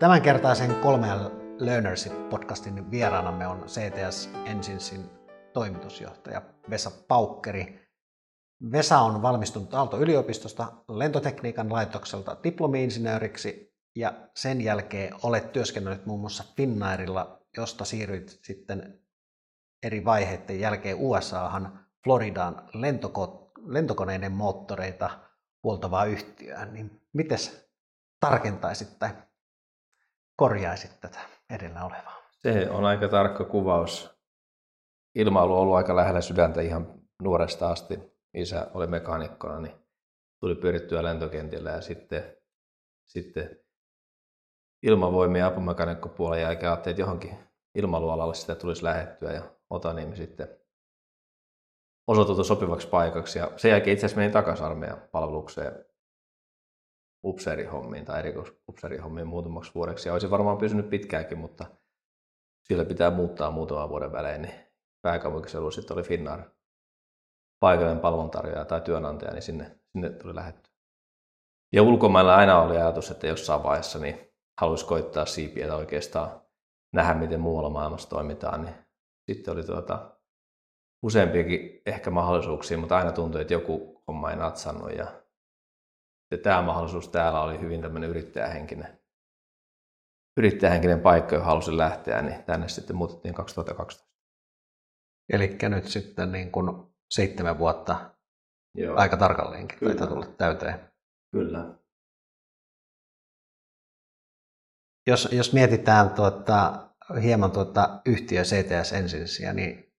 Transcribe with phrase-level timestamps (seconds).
[0.00, 5.10] Tämänkertaisen 3L Learnership-podcastin vieraanamme on CTS Ensinesin
[5.52, 7.88] toimitusjohtaja Vesa Paukkeri.
[8.72, 17.42] Vesa on valmistunut Aalto-yliopistosta lentotekniikan laitokselta diplomi-insinööriksi ja sen jälkeen olet työskennellyt muun muassa Finnairilla,
[17.56, 19.00] josta siirryit sitten
[19.82, 25.10] eri vaiheiden jälkeen USAhan Floridaan lentoko- lentokoneiden moottoreita
[25.64, 26.64] huoltavaa yhtiöä.
[26.64, 27.70] Niin mites
[28.20, 29.10] tarkentaisit tai
[30.40, 31.18] korjaisit tätä
[31.50, 32.22] edellä olevaa?
[32.30, 34.10] Se on aika tarkka kuvaus.
[35.14, 37.98] Ilmailu on ollut aika lähellä sydäntä ihan nuoresta asti.
[38.34, 39.74] Isä oli mekaanikkona, niin
[40.40, 42.36] tuli pyörittyä lentokentillä ja sitten,
[43.06, 43.60] sitten
[44.82, 47.38] ilmavoimien apumekaanikkopuolen jälkeen ajattelin, että johonkin
[47.74, 50.48] ilmailualalle sitä tulisi lähettyä ja Otaniemi sitten
[52.06, 53.38] osoitettu sopivaksi paikaksi.
[53.38, 55.89] Ja sen jälkeen itse asiassa menin takaisin armeijan palvelukseen
[57.24, 60.08] upseerihommiin tai erikoisupseerihommiin muutamaksi vuodeksi.
[60.08, 61.66] Ja olisin varmaan pysynyt pitkäänkin, mutta
[62.68, 64.42] sillä pitää muuttaa muutaman vuoden välein.
[64.42, 64.54] Niin
[65.02, 66.40] pääkaupunkiseudulla sitten oli Finnair
[67.60, 70.70] paikallinen palveluntarjoaja tai työnantaja, niin sinne, sinne tuli lähetty.
[71.72, 76.42] Ja ulkomailla aina oli ajatus, että jossain vaiheessa niin haluaisi koittaa siipiä tai oikeastaan
[76.92, 78.62] nähdä, miten muualla maailmassa toimitaan.
[78.62, 78.74] Niin
[79.30, 80.10] sitten oli tuota,
[81.02, 84.92] useampiakin ehkä mahdollisuuksia, mutta aina tuntui, että joku homma ei natsannut.
[84.92, 85.19] Ja
[86.38, 89.00] tämä mahdollisuus täällä oli hyvin tämmöinen yrittäjähenkinen,
[90.36, 94.10] yrittäjähenkinen paikka, johon halusin lähteä, niin tänne sitten muutettiin 2012.
[95.32, 96.66] Eli nyt sitten niin kuin
[97.10, 98.10] seitsemän vuotta
[98.74, 98.96] Joo.
[98.96, 99.94] aika tarkalleenkin Kyllä.
[99.94, 100.90] taitaa tulla täyteen.
[101.32, 101.74] Kyllä.
[105.06, 106.88] Jos, jos mietitään tuota,
[107.22, 109.92] hieman tuota yhtiö CTS Ensinsiä, niin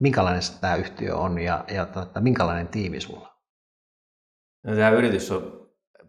[0.00, 3.42] minkälainen tämä yhtiö on ja, ja tuota, minkälainen tiimi sulla?
[4.66, 5.61] No, tämä yritys on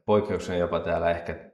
[0.06, 1.52] poikkeuksena jopa täällä ehkä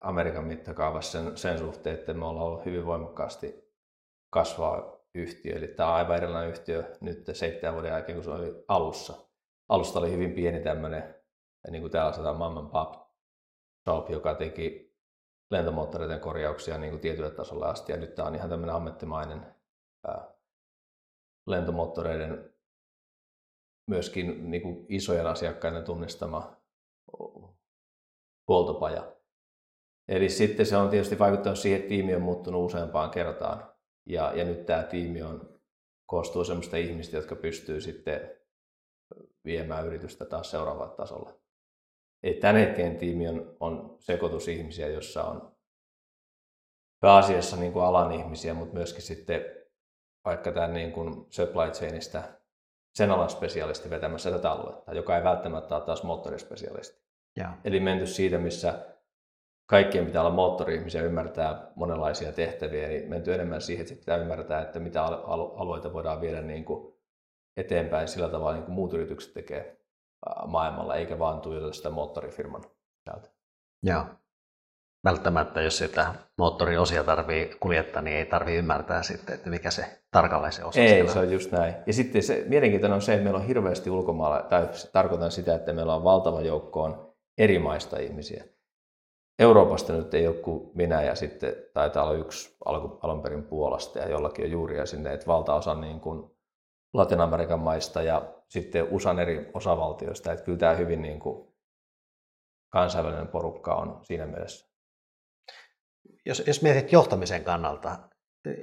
[0.00, 3.72] Amerikan mittakaavassa sen, sen suhteen, että me ollaan ollut hyvin voimakkaasti
[4.30, 5.56] kasvaa yhtiö.
[5.56, 9.14] Eli tämä on aivan erilainen yhtiö nyt seitsemän vuoden jälkeen, kun se oli alussa.
[9.68, 11.14] Alusta oli hyvin pieni tämmöinen,
[11.70, 13.04] niin kuin täällä sanotaan Mamman Pop
[13.88, 14.94] Shop, joka teki
[15.50, 17.92] lentomoottoreiden korjauksia niin kuin tietylle tasolle asti.
[17.92, 19.46] Ja nyt tämä on ihan tämmöinen ammattimainen
[20.06, 20.34] ää,
[21.46, 22.54] lentomoottoreiden
[23.90, 26.56] myöskin niin kuin isojen asiakkaiden tunnistama
[28.48, 29.12] huoltopaja.
[30.08, 33.74] Eli sitten se on tietysti vaikuttanut siihen, että tiimi on muuttunut useampaan kertaan.
[34.06, 35.60] Ja, ja nyt tämä tiimi on,
[36.06, 38.30] koostuu sellaista ihmistä, jotka pystyy sitten
[39.44, 41.34] viemään yritystä taas seuraavalle tasolle.
[42.22, 45.56] Eli tämän hetken tiimi on, on sekoitus ihmisiä, jossa on
[47.00, 49.40] pääasiassa niin kuin alan ihmisiä, mutta myöskin sitten
[50.24, 52.22] vaikka tämän niin kuin supply chainista
[52.94, 57.04] sen alan spesialisti vetämässä tätä aluetta, joka ei välttämättä ole taas moottorispesialisti.
[57.36, 57.52] Ja.
[57.64, 58.86] Eli menty siitä, missä
[59.66, 64.78] kaikkien pitää olla moottori-ihmisiä ymmärtää monenlaisia tehtäviä, niin menty enemmän siihen, että pitää ymmärtää, että
[64.78, 66.94] mitä alueita voidaan viedä niin kuin
[67.56, 69.80] eteenpäin sillä tavalla, niin kuin muut yritykset tekee
[70.46, 72.64] maailmalla, eikä vaan tuijota sitä moottorifirman
[73.04, 73.28] sieltä.
[73.82, 74.04] Joo.
[75.04, 80.52] Välttämättä, jos sitä moottoriosia tarvii kuljettaa, niin ei tarvitse ymmärtää sitten, että mikä se tarkalleen
[80.52, 81.12] se osa Ei, siellä.
[81.12, 81.74] se on just näin.
[81.86, 85.72] Ja sitten se mielenkiintoinen on se, että meillä on hirveästi ulkomailla, tai tarkoitan sitä, että
[85.72, 88.44] meillä on valtava joukkoon eri maista ihmisiä.
[89.38, 92.56] Euroopasta nyt ei ole kuin minä ja sitten taitaa olla yksi
[93.02, 96.30] alun perin Puolasta ja jollakin on juuria sinne, että valtaosa niin kuin
[96.92, 101.54] Latin-Amerikan maista ja sitten USAn eri osavaltioista, että kyllä tämä hyvin niin kuin
[102.72, 104.68] kansainvälinen porukka on siinä mielessä.
[106.26, 108.08] Jos, jos mietit johtamisen kannalta,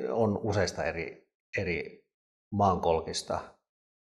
[0.10, 2.06] on useista eri, eri
[2.52, 3.40] maankolkista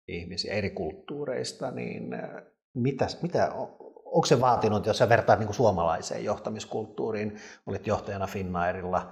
[0.08, 2.30] ihmisiä, eri kulttuureista, niin äh,
[2.74, 3.52] mitäs, mitä,
[4.12, 9.12] onko se vaatinut, jos sä vertaat niin suomalaiseen johtamiskulttuuriin, olit johtajana Finnairilla,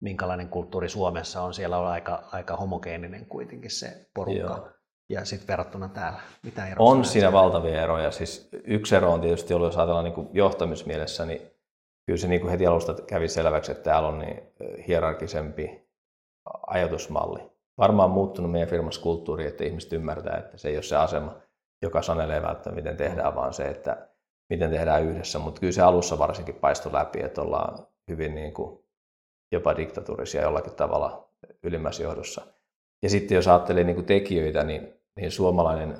[0.00, 4.40] minkälainen kulttuuri Suomessa on, siellä on aika, aika homogeeninen kuitenkin se porukka.
[4.40, 4.68] Joo.
[5.10, 6.90] Ja sitten verrattuna täällä, mitä eroja?
[6.90, 8.10] On siinä valtavia eroja.
[8.10, 11.40] Siis yksi ero on tietysti ollut, jos ajatellaan niin johtamismielessä, niin
[12.06, 14.42] kyllä se niin kuin heti alusta kävi selväksi, että täällä on niin
[14.88, 15.88] hierarkisempi
[16.66, 17.40] ajatusmalli.
[17.78, 21.34] Varmaan muuttunut meidän firmassa kulttuuri, että ihmiset ymmärtää, että se ei ole se asema,
[21.82, 24.07] joka sanelee välttämättä, miten tehdään, vaan se, että
[24.50, 28.84] miten tehdään yhdessä, mutta kyllä se alussa varsinkin paistui läpi, että ollaan hyvin niin kuin
[29.52, 31.28] jopa diktatuurisia jollakin tavalla
[31.62, 32.42] ylimmässä johdossa.
[33.02, 35.98] Ja sitten jos ajattelee niin kuin tekijöitä, niin, niin suomalainen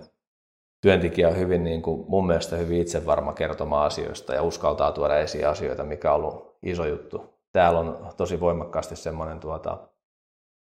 [0.83, 5.49] työntekijä on hyvin, niin kuin, mun mielestä hyvin itsevarma kertomaan asioista ja uskaltaa tuoda esiin
[5.49, 7.39] asioita, mikä on ollut iso juttu.
[7.53, 9.89] Täällä on tosi voimakkaasti semmoinen, tuota,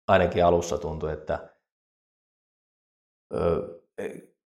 [0.09, 1.49] ainakin alussa tuntui, että
[3.35, 3.81] ö,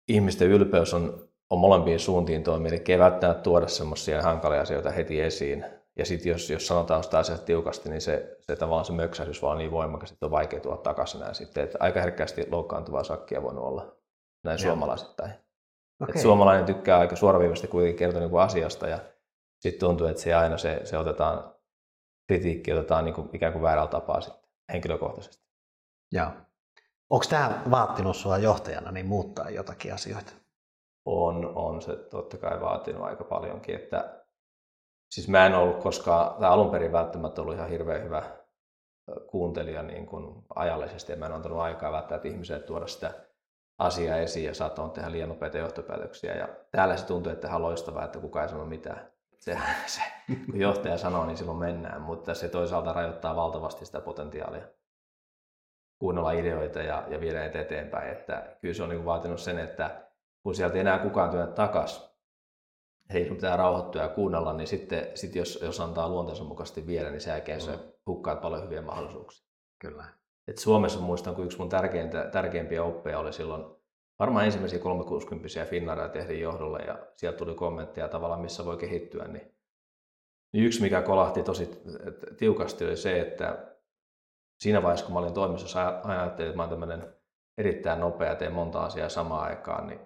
[0.07, 5.22] ihmisten ylpeys on on molempiin suuntiin toimii, eli ei välttämättä tuoda semmoisia hankalia asioita heti
[5.22, 5.66] esiin.
[5.95, 9.57] Ja sitten jos, jos sanotaan sitä asiat tiukasti, niin se, se tavallaan se möksähdys vaan
[9.57, 11.63] niin voimakas, että on vaikea tuoda takaisin näin sitten.
[11.63, 13.95] Että aika herkästi loukkaantuvaa sakkia voinut olla
[14.44, 14.72] näin Joo.
[14.72, 15.31] suomalaisittain.
[16.01, 16.22] Okay.
[16.22, 19.00] suomalainen tykkää aika suoraviivasti kuitenkin kertoa niin kuin asiasta ja
[19.60, 21.56] sitten tuntuu, että se aina se, se otetaan,
[22.28, 24.44] kritiikki otetaan niin kuin ikään kuin väärällä tapaa sitten
[24.74, 25.44] henkilökohtaisesti.
[26.12, 26.28] Joo.
[27.10, 30.34] Onko tämä vaatinut sinua johtajana niin muuttaa jotakin asioita?
[31.05, 33.75] On, on se totta kai vaatinut aika paljonkin.
[33.75, 34.25] Että,
[35.11, 38.23] siis mä en ollut koskaan, tai alun perin välttämättä ollut ihan hirveän hyvä
[39.27, 43.13] kuuntelija niin kuin ajallisesti, ja mä en antanut aikaa välttämättä ihmiselle tuoda sitä
[43.79, 46.35] asiaa esiin ja saatoin tehdä liian nopeita johtopäätöksiä.
[46.35, 49.11] Ja täällä se tuntuu, että ihan loistavaa, että kukaan ei sano mitään.
[49.39, 50.01] Se, se,
[50.45, 54.67] kun johtaja sanoo, niin silloin mennään, mutta se toisaalta rajoittaa valtavasti sitä potentiaalia
[56.00, 58.11] kuunnella ideoita ja, ja viedä eteenpäin.
[58.11, 60.07] Että kyllä se on niin vaatinut sen, että
[60.44, 62.04] kun sieltä ei enää kukaan työnnä takaisin,
[63.13, 67.10] hei sun pitää rauhoittua ja kuunnella, niin sitten sit jos, jos antaa luonteensa mukaisesti viedä,
[67.10, 67.66] niin sen jälkeen mm.
[67.66, 69.48] se hukkaat paljon hyviä mahdollisuuksia.
[69.80, 70.06] Kyllä.
[70.48, 73.66] Et Suomessa muistan, kun yksi mun tärkeintä, tärkeimpiä oppeja oli silloin,
[74.19, 79.56] varmaan ensimmäisiä 360 Finnaaria tehdin johdolle ja sieltä tuli kommentteja tavallaan, missä voi kehittyä, niin,
[80.54, 81.81] niin yksi, mikä kolahti tosi
[82.38, 83.75] tiukasti, oli se, että
[84.60, 87.16] siinä vaiheessa, kun mä olin toimistossa, aina ajattelin, että mä olen tämmöinen
[87.57, 90.00] erittäin nopea ja teen monta asiaa samaan aikaan, niin,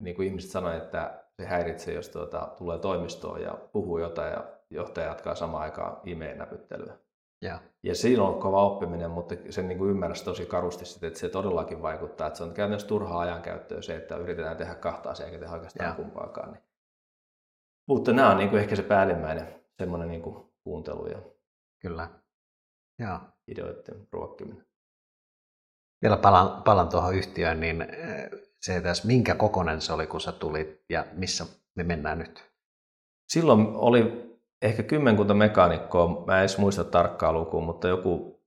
[0.00, 4.44] niin kuin ihmiset sanoivat, että se häiritsee, jos tuota, tulee toimistoon ja puhuu jotain ja
[4.70, 6.98] johtaja jatkaa samaan aikaan e näpyttelyä.
[7.42, 7.60] Ja.
[7.82, 11.28] ja siinä on kova oppiminen, mutta sen niin kuin ymmärrä tosi karusti, sit, että se
[11.28, 12.26] todellakin vaikuttaa.
[12.26, 15.88] Että se on käytännössä turhaa ajankäyttöä se, että yritetään tehdä kahta asiaa eikä tehdä oikeastaan
[15.88, 15.94] ja.
[15.94, 16.52] kumpaakaan.
[16.52, 16.62] Niin.
[17.88, 21.18] Mutta nämä on niin kuin ehkä se päällimmäinen semmoinen niin kuin kuuntelu ja
[21.78, 22.08] Kyllä.
[22.98, 23.20] Ja.
[23.48, 24.66] ideoiden ruokkiminen.
[26.02, 27.86] Vielä palaan, palaan tuohon yhtiöön, niin
[28.60, 32.50] se tässä, minkä kokonen se oli, kun sä tulit ja missä me mennään nyt?
[33.28, 34.30] Silloin oli
[34.62, 38.40] ehkä kymmenkunta mekaanikkoa, mä en edes muista tarkkaa lukua, mutta joku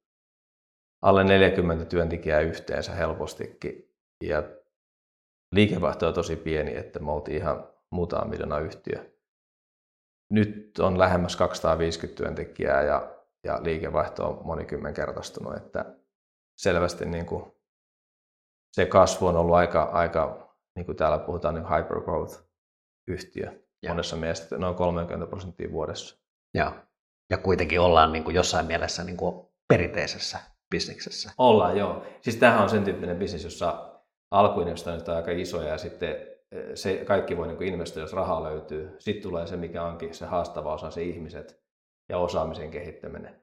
[1.01, 3.89] alle 40 työntekijää yhteensä helpostikin.
[4.23, 4.43] Ja
[5.51, 9.13] liikevaihto on tosi pieni, että me oltiin ihan muutama miljoona yhtiö.
[10.31, 15.95] Nyt on lähemmäs 250 työntekijää ja, ja liikevaihto on monikymmenkertaistunut, että
[16.57, 17.53] selvästi niin kuin
[18.73, 23.89] se kasvu on ollut aika, aika niin kuin täällä puhutaan, niin hypergrowth-yhtiö ja.
[23.89, 26.19] monessa mielessä noin 30 prosenttia vuodessa.
[26.53, 26.85] Ja,
[27.29, 30.39] ja kuitenkin ollaan niin kuin jossain mielessä niin kuin perinteisessä
[30.69, 31.31] bisneksessä.
[31.37, 32.03] Ollaan, joo.
[32.21, 33.99] Siis tämähän on sen tyyppinen bisnes, jossa
[34.31, 36.09] alkuinvestoinnit on aika isoja ja sitten
[36.51, 38.95] eh, se kaikki voi niin investoida, jos rahaa löytyy.
[38.99, 41.63] Sitten tulee se, mikä onkin se haastava osa, se ihmiset
[42.09, 43.41] ja osaamisen kehittäminen.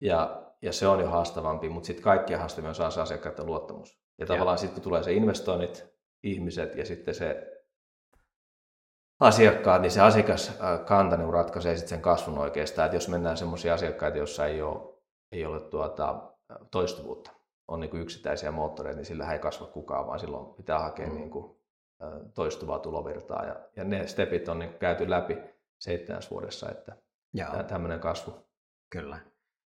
[0.00, 4.07] Ja, ja se on jo haastavampi, mutta sitten kaikkia haastavia on saa se asiakkaiden luottamus.
[4.18, 5.86] Ja tavallaan sitten kun tulee se investoinnit,
[6.22, 7.58] ihmiset ja sitten se
[9.20, 12.86] asiakkaat, niin se asiakaskanta niin ratkaisee sitten sen kasvun oikeastaan.
[12.86, 14.94] Että jos mennään semmoisia asiakkaita, joissa ei ole,
[15.32, 16.32] ei ole tuota,
[16.70, 17.30] toistuvuutta,
[17.68, 21.14] on niin kuin yksittäisiä moottoreita, niin sillä ei kasva kukaan, vaan silloin pitää hakea mm.
[21.14, 21.58] niin kuin,
[22.34, 23.44] toistuvaa tulovirtaa.
[23.44, 25.38] Ja, ja ne stepit on niin käyty läpi
[25.78, 26.96] seitsemäs vuodessa, että
[27.68, 28.46] tämmöinen kasvu.
[28.90, 29.18] Kyllä.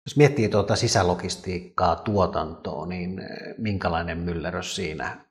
[0.06, 3.22] Jos miettii tuota sisälogistiikkaa, tuotantoa, niin
[3.58, 5.26] minkälainen myllerys siinä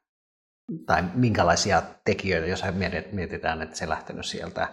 [0.86, 2.64] tai minkälaisia tekijöitä, jos
[3.12, 4.68] mietitään, että se lähtenyt sieltä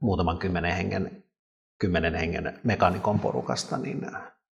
[0.00, 1.24] muutaman kymmenen hengen,
[1.80, 4.10] kymmenen hengen mekanikon porukasta, niin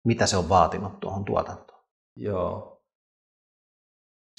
[0.04, 1.82] mitä se on vaatinut tuohon tuotantoon?
[2.16, 2.82] Joo.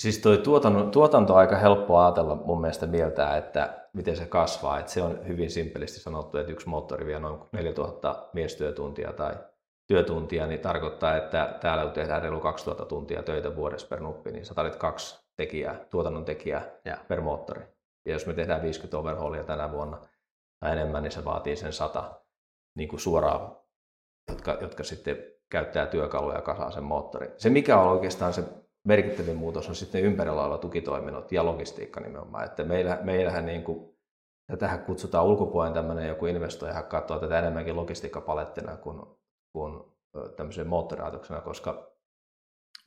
[0.02, 4.80] Siis tuo tuotanto, tuotanto on aika helppo ajatella mun mielestä mieltää, että miten se kasvaa.
[4.80, 9.34] Että se on hyvin simpelisti sanottu, että yksi moottori vie noin 4000 miestyötuntia tai
[9.88, 14.46] työtuntia, niin tarkoittaa, että täällä kun tehdään reilu 2000 tuntia töitä vuodessa per nuppi, niin
[14.46, 16.98] sä tarvitset kaksi tekijää, tuotannon tekijää ja.
[17.08, 17.62] per moottori.
[18.06, 20.02] Ja jos me tehdään 50 overhaulia tänä vuonna
[20.60, 22.22] tai enemmän, niin se vaatii sen 100
[22.76, 23.58] niin kuin suoraan,
[24.30, 25.18] jotka, jotka sitten
[25.50, 27.32] käyttää työkaluja ja kasaa sen moottorin.
[27.38, 28.44] Se mikä on oikeastaan se
[28.88, 32.46] merkittävin muutos on sitten ympärillä oleva tukitoiminnot ja logistiikka nimenomaan.
[32.46, 33.98] Että meillä, meillähän niin kuin,
[34.48, 39.17] tätähän kutsutaan ulkopuolen tämmöinen joku investoija katsoo tätä enemmänkin logistiikkapalettina kuin,
[39.58, 39.84] kuin
[40.36, 41.92] tämmöisen moottoriaatoksena, koska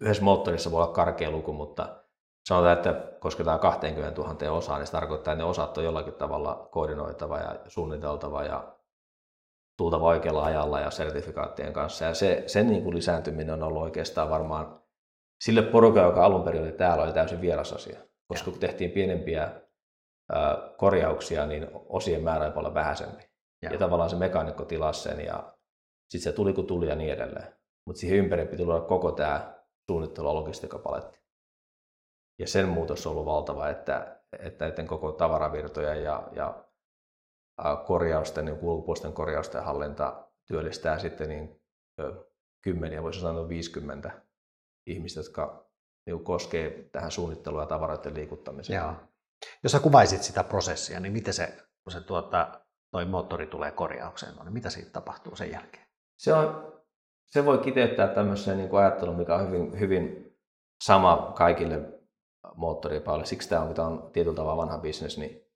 [0.01, 2.05] yhdessä moottorissa voi olla karkea luku, mutta
[2.49, 6.69] sanotaan, että kosketaan 20 000 osaa, niin se tarkoittaa, että ne osat on jollakin tavalla
[6.71, 8.77] koordinoitava ja suunniteltava ja
[9.77, 12.05] tultava oikealla ajalla ja sertifikaattien kanssa.
[12.05, 14.81] Ja se, sen niin kuin lisääntyminen on ollut oikeastaan varmaan
[15.41, 18.01] sille porukalle, joka alun perin oli täällä, oli täysin vieras asia.
[18.29, 19.61] Koska kun tehtiin pienempiä
[20.77, 23.31] korjauksia, niin osien määrä oli paljon vähäisempi.
[23.63, 25.53] Ja, ja tavallaan se mekaanikko tilasi sen ja
[26.11, 27.55] sitten se tuli kun tuli ja niin edelleen.
[27.87, 29.55] Mutta siihen ympärille piti tulla koko tämä
[29.91, 31.21] suunnittelu- ja logistiikkapaletti.
[32.39, 36.65] Ja sen muutos on ollut valtava, että, että, että koko tavaravirtoja ja, ja
[37.87, 41.61] korjausten, niin ulkopuolisten korjausten hallinta työllistää sitten niin
[42.63, 44.23] kymmeniä, voisi sanoa 50
[44.87, 45.71] ihmistä, jotka
[46.07, 48.77] niin koskee tähän suunnitteluun ja tavaroiden liikuttamiseen.
[48.77, 48.95] Joo.
[49.63, 54.35] Jos sä kuvaisit sitä prosessia, niin miten se, kun se tuota, toi moottori tulee korjaukseen,
[54.37, 55.90] niin mitä siitä tapahtuu sen jälkeen?
[56.21, 56.73] Se, on,
[57.27, 60.37] se voi kiteyttää tämmöiseen niin ajatteluun, mikä on hyvin, hyvin
[60.85, 62.01] sama kaikille
[62.55, 63.27] moottoripaille.
[63.27, 65.47] Siksi tämä on, tämä on tietyllä tavalla vanha bisnes, niin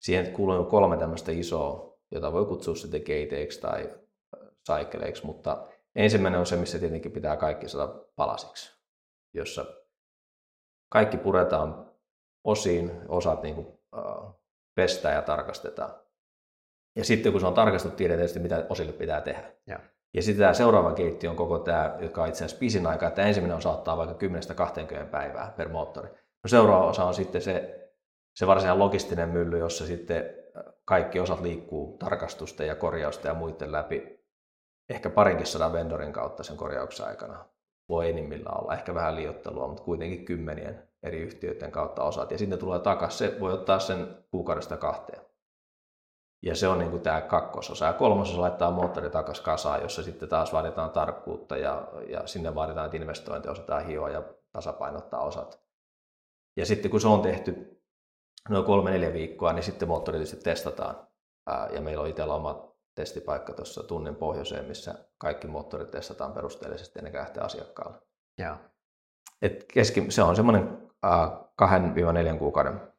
[0.00, 3.94] siihen kuuluu kolme tämmöistä isoa, jota voi kutsua sitten gateiksi tai
[4.70, 8.80] cycleiksi, mutta ensimmäinen on se, missä tietenkin pitää kaikki saada palasiksi,
[9.34, 9.64] jossa
[10.88, 11.90] kaikki puretaan
[12.44, 13.66] osiin, osat niin kuin,
[13.98, 14.34] äh,
[14.74, 15.94] pestään ja tarkastetaan.
[16.96, 19.52] Ja sitten kun se on tarkastettu, tiedetään tietysti, mitä osille pitää tehdä.
[19.66, 19.80] Ja,
[20.16, 23.22] ja sitten tämä seuraava keitti on koko tämä, joka on itse asiassa pisin aika, että
[23.22, 24.26] ensimmäinen osa ottaa vaikka
[25.02, 26.08] 10-20 päivää per moottori.
[26.44, 27.80] No seuraava osa on sitten se,
[28.36, 30.24] se varsinainen logistinen mylly, jossa sitten
[30.84, 34.16] kaikki osat liikkuu tarkastusten ja korjausten ja muiden läpi
[34.88, 37.44] ehkä parinkin sadan vendorin kautta sen korjauksen aikana.
[37.88, 42.30] Voi enimmillään olla, ehkä vähän liottelua, mutta kuitenkin kymmenien eri yhtiöiden kautta osat.
[42.30, 45.25] Ja sitten tulee takaisin, se voi ottaa sen kuukaudesta kahteen.
[46.42, 47.86] Ja se on niin kuin tämä kakkososa.
[47.86, 52.86] Ja kolmasosa laittaa moottori takaisin kasaan, jossa sitten taas vaaditaan tarkkuutta ja, ja sinne vaaditaan,
[52.86, 55.60] että investointi osataan hioa ja tasapainottaa osat.
[56.56, 57.80] Ja sitten kun se on tehty
[58.48, 61.06] noin kolme neljä viikkoa, niin sitten moottori tietysti testataan.
[61.70, 67.12] Ja meillä on itsellä oma testipaikka tuossa tunnin pohjoiseen, missä kaikki moottorit testataan perusteellisesti ennen
[67.12, 67.96] kuin lähtee asiakkaalle.
[68.38, 68.56] Joo.
[69.42, 70.90] Et keski, se on semmoinen
[71.56, 72.92] kahden 4 kuukauden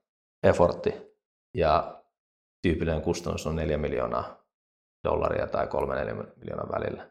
[0.43, 1.17] effortti
[1.53, 1.96] ja
[2.61, 4.43] tyypillinen kustannus on 4 miljoonaa
[5.03, 5.69] dollaria tai 3-4
[6.35, 7.09] miljoonaa välillä.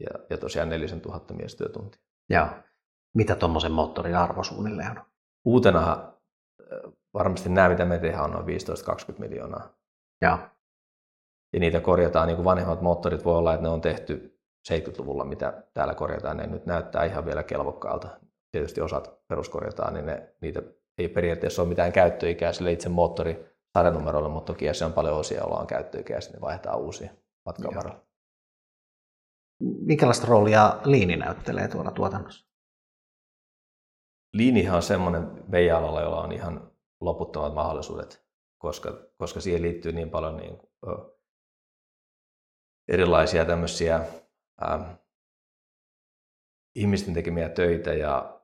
[0.00, 2.00] Ja, ja tosiaan 4000 miestyötuntia.
[2.30, 2.46] Joo.
[3.16, 5.04] Mitä tuommoisen moottorin arvo suunnilleen on?
[5.44, 6.12] Uutena
[7.14, 8.48] varmasti nämä, mitä me tehdään, on noin 15-20
[9.18, 9.74] miljoonaa.
[10.22, 10.38] Joo.
[11.52, 14.38] Ja niitä korjataan, niin kuin vanhemmat moottorit voi olla, että ne on tehty
[14.72, 18.08] 70-luvulla, mitä täällä korjataan, ne nyt näyttää ihan vielä kelvokkaalta.
[18.52, 20.62] Tietysti osat peruskorjataan, niin ne, niitä
[20.98, 25.38] ei periaatteessa ole mitään käyttöikää sille itse moottori sarjanumerolle, mutta toki se on paljon osia,
[25.38, 27.10] joilla on käyttöikää, niin vaihdetaan uusia
[27.46, 28.06] matkan varrella.
[29.62, 32.46] Minkälaista roolia liini näyttelee tuolla tuotannossa?
[34.32, 38.26] Liinihan on semmoinen meidän alalla, jolla on ihan loputtomat mahdollisuudet,
[38.58, 41.16] koska, koska siihen liittyy niin paljon niin, ö,
[42.88, 44.00] erilaisia tämmöisiä
[44.62, 44.90] ähm,
[46.74, 48.40] ihmisten tekemiä töitä ja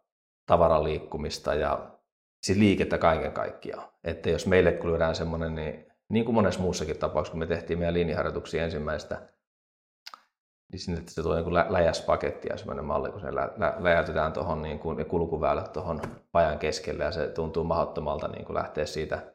[0.47, 1.98] tavaran liikkumista ja
[2.42, 3.88] siis liikettä kaiken kaikkiaan.
[4.04, 7.95] Että jos meille kun semmoinen, niin, niin kuin monessa muussakin tapauksessa, kun me tehtiin meidän
[7.95, 9.28] linjaharjoituksia ensimmäistä,
[10.73, 14.33] niin sinne se tulee niin lä- läjäspaketti ja semmoinen malli, kun se lä- lä- läjäytetään
[14.33, 16.00] tuohon niin kuin, kulkuväylät tuohon
[16.33, 19.33] pajan keskelle ja se tuntuu mahdottomalta niin kuin lähteä siitä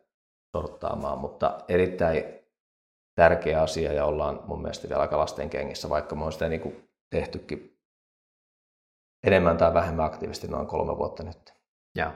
[0.57, 2.24] sorttaamaan, mutta erittäin
[3.15, 6.62] tärkeä asia ja ollaan mun mielestä vielä aika lasten kengissä, vaikka me on sitä niin
[6.62, 7.79] kuin tehtykin
[9.24, 11.53] enemmän tai vähemmän aktiivisesti noin kolme vuotta nyt.
[11.95, 12.12] Joo.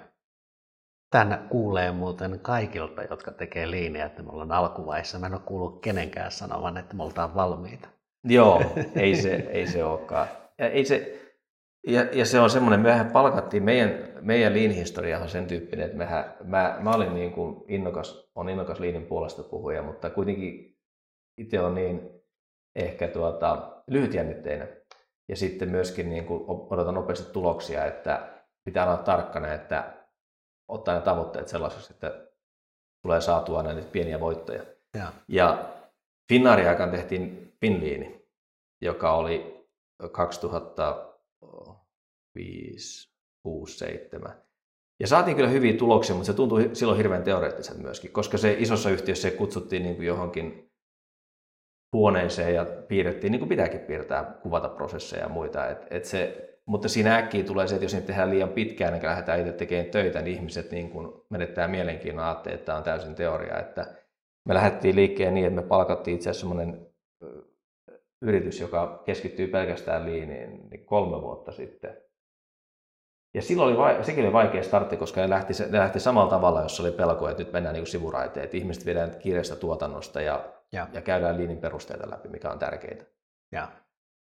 [1.10, 5.20] Tän kuulee muuten kaikilta, jotka tekee liiniä, että me ollaan alkuvaiheessa.
[5.20, 7.90] Mä en ole kuullut kenenkään sanovan, että me oltaan valmiita.
[8.24, 8.62] Joo,
[8.96, 10.28] ei se, ei se olekaan.
[10.58, 11.22] Ja, ei se,
[11.88, 16.34] ja, ja se on semmoinen, mehän palkattiin, meidän, meidän liin-historia on sen tyyppinen, että mehän,
[16.44, 20.78] mä, mä olin niin kuin innokas, on innokas liinin puolesta puhuja, mutta kuitenkin
[21.38, 22.10] itse on niin
[22.76, 24.70] ehkä tuota, lyhytjännitteinen.
[25.30, 28.30] Ja sitten myöskin niin kuin odotan nopeasti tuloksia, että
[28.66, 29.97] pitää olla tarkkana, että
[30.67, 32.27] ottaa ne tavoitteet sellaisiksi, että
[33.01, 34.63] tulee saatua näitä pieniä voittoja.
[34.93, 35.74] Ja, ja
[36.29, 38.27] Finnaarin aikaan tehtiin Finliini,
[38.81, 39.67] joka oli
[40.12, 43.12] 2005,
[43.43, 44.41] 6, 7.
[45.00, 48.89] Ja saatiin kyllä hyviä tuloksia, mutta se tuntui silloin hirveän teoreettiselta myöskin, koska se isossa
[48.89, 50.71] yhtiössä se kutsuttiin niin kuin johonkin
[51.93, 55.67] huoneeseen ja piirrettiin, niin kuin pitääkin piirtää, kuvata prosesseja ja muita.
[55.67, 59.05] Et, et se, mutta siinä äkkiä tulee se, että jos niitä tehdään liian pitkään, niin
[59.05, 63.15] lähdetään itse tekemään töitä, niin ihmiset niin kuin menettää mielenkiinnon ajattelee, että tämä on täysin
[63.15, 63.59] teoria.
[63.59, 63.86] Että
[64.45, 66.88] me lähdettiin liikkeen niin, että me palkattiin itse asiassa semmoinen
[68.21, 71.97] yritys, joka keskittyy pelkästään liiniin niin kolme vuotta sitten.
[73.33, 76.79] Ja silloin oli, sekin oli vaikea startti, koska ne lähti, ne lähti samalla tavalla, jos
[76.79, 80.88] oli pelko, että nyt mennään niin sivuraiteen, että ihmiset viedään kiireistä tuotannosta ja, ja.
[80.93, 83.05] ja käydään liinin perusteita läpi, mikä on tärkeää.
[83.51, 83.67] Ja,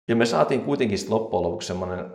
[0.08, 2.06] ja me saatiin kuitenkin loppujen lopuksi semmoinen,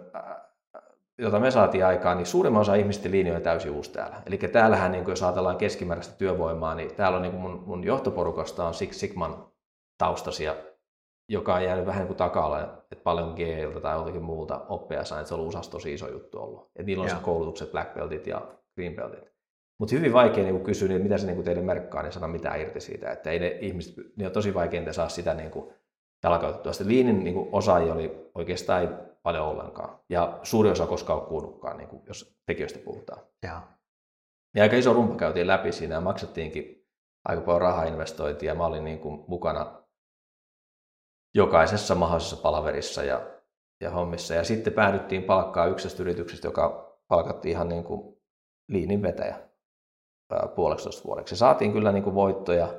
[1.17, 4.21] jota me saatiin aikaan, niin suurimman osa ihmisten linjoja täysin uusi täällä.
[4.25, 8.73] Eli täällähän, niin jos ajatellaan keskimääräistä työvoimaa, niin täällä on niin mun, mun johtoporukasta on
[8.73, 9.47] Six Sigman
[9.97, 10.55] taustasia
[11.29, 15.19] joka on jäänyt vähän niin kuin taka että paljon G-iltä tai jotakin muuta oppia sain,
[15.19, 16.71] että se on ollut USAssa tosi iso juttu ollut.
[16.75, 19.33] Että niillä on se koulutukset, black beltit ja green beltit.
[19.79, 22.79] Mutta hyvin vaikea niin kysyä, niin mitä se niin teille merkkaa, niin sanoa mitään irti
[22.79, 23.11] siitä.
[23.11, 25.73] Että ei ne ihmiset, niin on tosi vaikea, että saa sitä niin kuin,
[26.23, 26.73] jalkautettua.
[26.73, 28.87] Sitten liinin niin osaajia oli oikeastaan ei
[29.23, 29.99] paljon ollenkaan.
[30.09, 33.21] Ja suuri osa koskaan kuunnutkaan, niin kuin, jos tekijöistä puhutaan.
[33.43, 33.61] Ja.
[34.55, 36.87] ja aika iso rumpa käytiin läpi siinä ja maksettiinkin
[37.25, 38.55] aika paljon rahaa investointia.
[38.55, 39.83] Mä olin niin kuin mukana
[41.35, 43.27] jokaisessa mahdollisessa palaverissa ja,
[43.81, 44.33] ja hommissa.
[44.33, 48.17] Ja sitten päädyttiin palkkaa yksittäistä yrityksestä, joka palkattiin ihan niin kuin
[48.69, 49.47] liinin vetäjä
[50.55, 51.35] puolestoista vuodeksi.
[51.35, 52.73] Se saatiin kyllä niin kuin voittoja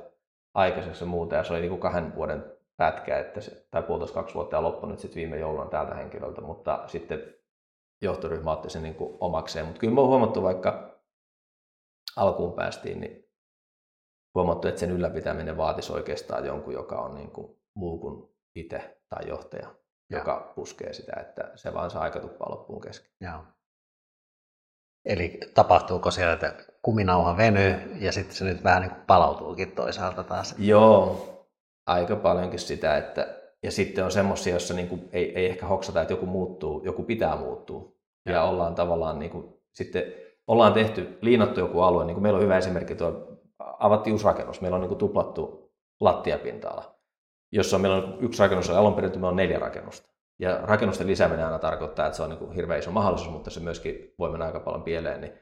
[0.53, 4.19] aikaiseksi ja muuta, ja se oli niin kuin kahden vuoden pätkä, että se, tai puolitoista
[4.19, 7.35] kaksi vuotta ja loppunut sitten viime jouluna tältä henkilöltä, mutta sitten
[8.01, 9.65] johtoryhmä otti sen niin kuin omakseen.
[9.65, 10.99] Mutta kyllä me on huomattu, vaikka
[12.15, 13.29] alkuun päästiin, niin
[14.35, 19.27] huomattu, että sen ylläpitäminen vaatisi oikeastaan jonkun, joka on niin kuin muu kuin itse tai
[19.27, 19.75] johtaja,
[20.09, 20.17] ja.
[20.17, 23.11] joka puskee sitä, että se vaan saa aika tuppaa loppuun kesken.
[23.21, 23.43] Ja.
[25.05, 30.23] Eli tapahtuuko siellä, että kuminauha venyy ja sitten se nyt vähän niin kuin palautuukin toisaalta
[30.23, 30.55] taas?
[30.57, 31.38] Joo,
[31.89, 36.01] aika paljonkin sitä, että ja sitten on semmoisia, joissa niin kuin ei, ei ehkä hoksata,
[36.01, 37.91] että joku muuttuu, joku pitää muuttua.
[38.25, 40.03] Ja, ja ollaan tavallaan niin kuin, sitten
[40.47, 44.61] ollaan tehty, liinattu joku alue, niin kuin meillä on hyvä esimerkki, tuo avattiin uusi rakennus,
[44.61, 46.95] meillä on niin kuin tuplattu lattiapinta-ala,
[47.51, 50.09] jossa meillä on yksi rakennus, alun perin meillä on neljä rakennusta.
[50.39, 53.59] Ja rakennusten lisääminen aina tarkoittaa, että se on niin kuin hirveän iso mahdollisuus, mutta se
[53.59, 55.21] myöskin voi mennä aika paljon pieleen.
[55.21, 55.33] Niin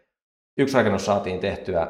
[0.57, 1.87] yksi rakennus saatiin tehtyä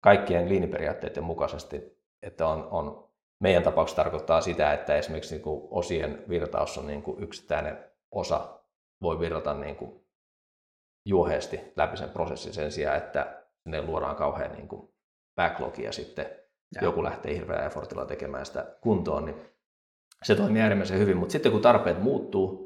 [0.00, 1.82] kaikkien liiniperiaatteiden mukaisesti,
[2.22, 3.05] että on, on
[3.40, 8.60] meidän tapauksessa tarkoittaa sitä, että esimerkiksi niin kuin osien virtaus on niin kuin yksittäinen osa
[9.02, 10.06] voi virrata niin kuin
[11.04, 14.94] juoheesti läpi sen prosessin sen sijaan, että ne luodaan kauhean niin kuin
[15.36, 16.26] backlogia sitten
[16.74, 16.80] ja.
[16.82, 19.36] joku lähtee hirveällä effortilla tekemään sitä kuntoon, niin
[20.22, 21.16] se toimii äärimmäisen hyvin.
[21.16, 22.65] Mutta sitten kun tarpeet muuttuu,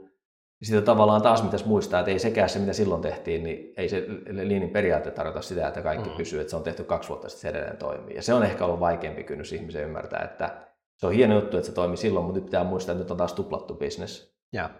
[0.66, 4.06] sitten tavallaan taas mitäs muistaa, että ei sekään se, mitä silloin tehtiin, niin ei se
[4.30, 6.16] liinin periaate tarkoita sitä, että kaikki mm.
[6.16, 8.16] pysyy, että se on tehty kaksi vuotta sitten, se edelleen toimii.
[8.16, 11.66] Ja se on ehkä ollut vaikeampi kynnys ihmisen ymmärtää, että se on hieno juttu, että
[11.66, 14.36] se toimii silloin, mutta nyt pitää muistaa, että nyt on taas tuplattu bisnes.
[14.52, 14.70] Ja.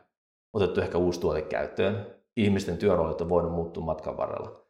[0.52, 2.06] Otettu ehkä uusi tuote käyttöön.
[2.36, 4.66] Ihmisten työroolit on voinut muuttua matkan varrella.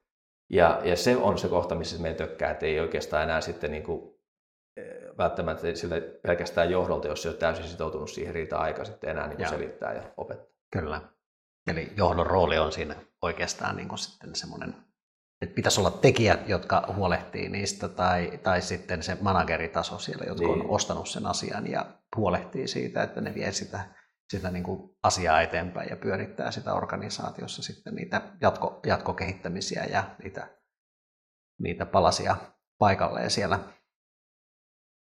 [0.50, 3.82] Ja, ja se on se kohta, missä me tökkää, että ei oikeastaan enää sitten niin
[3.82, 4.14] kuin,
[4.76, 4.84] eh,
[5.18, 9.36] välttämättä sille pelkästään johdolta, jos se on täysin sitoutunut siihen riitä aika sitten enää niin
[9.36, 10.49] kuin selittää ja opettaa.
[10.72, 11.02] Kyllä.
[11.66, 14.74] Eli johdon rooli on siinä oikeastaan niin kuin sitten semmoinen,
[15.40, 20.60] että pitäisi olla tekijät, jotka huolehtii niistä, tai, tai sitten se manageritaso siellä, jotka niin.
[20.60, 23.94] on ostanut sen asian ja huolehtii siitä, että ne vie sitä,
[24.30, 30.48] sitä niin kuin asiaa eteenpäin ja pyörittää sitä organisaatiossa sitten niitä jatko, jatkokehittämisiä ja niitä,
[31.58, 32.36] niitä palasia
[32.78, 33.58] paikalleen siellä.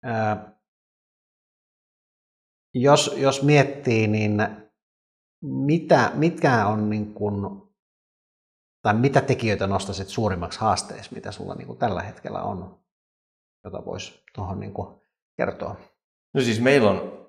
[0.04, 0.56] Ää,
[2.74, 4.65] jos, jos miettii, niin
[5.46, 7.62] mitä, mitkä on niin kuin,
[8.82, 12.78] tai mitä tekijöitä nostaisit suurimmaksi haasteeksi, mitä sulla niin kuin tällä hetkellä on,
[13.64, 15.00] jota voisi tuohon niin kuin
[15.36, 15.76] kertoa?
[16.34, 17.28] No siis meillä on,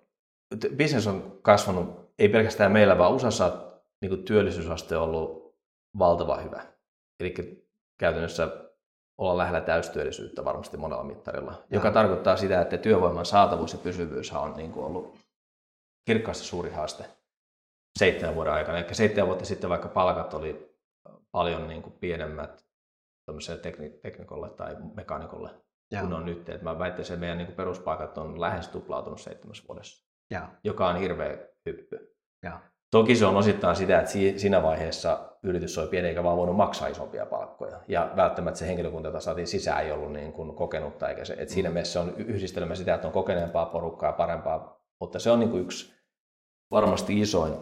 [0.78, 5.56] business on kasvanut, ei pelkästään meillä, vaan USAssa niin kuin työllisyysaste on ollut
[6.00, 6.66] valtava hyvä.
[7.20, 7.34] Eli
[8.00, 8.50] käytännössä
[9.18, 11.66] olla lähellä täystyöllisyyttä varmasti monella mittarilla, ja.
[11.70, 15.18] joka tarkoittaa sitä, että työvoiman saatavuus ja pysyvyys on niin kuin ollut
[16.06, 17.17] kirkkaasti suuri haaste
[17.98, 18.78] seitsemän vuoden aikana.
[18.78, 20.78] Eli seitsemän vuotta sitten vaikka palkat oli
[21.32, 22.66] paljon niin kuin pienemmät
[23.62, 25.50] tekni- teknikolle tai mekaanikolle
[25.92, 26.02] ja.
[26.02, 26.50] kuin on nyt.
[26.50, 30.50] Et mä väittäisin, että meidän niin kuin peruspalkat on lähes tuplautunut seitsemässä vuodessa, ja.
[30.64, 32.16] joka on hirveä hyppy.
[32.44, 32.60] Ja.
[32.92, 36.88] Toki se on osittain sitä, että siinä vaiheessa yritys oli pieni eikä vaan voinut maksaa
[36.88, 37.80] isompia palkkoja.
[37.88, 41.10] Ja välttämättä se henkilökunta, jota saatiin sisään, ei ollut niin kuin kokenutta.
[41.10, 41.74] Eikä se, että siinä mm.
[41.74, 44.82] mielessä on yhdistelmä sitä, että on kokeneempaa porukkaa, parempaa.
[45.00, 45.94] Mutta se on niin kuin yksi
[46.72, 47.54] varmasti isoin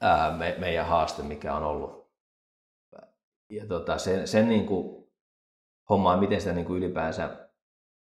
[0.00, 2.10] ää, me, meidän haaste, mikä on ollut.
[3.50, 5.12] Ja tota, sen, sen niin kuin
[5.88, 7.48] hommaa, miten sitä niin kuin ylipäänsä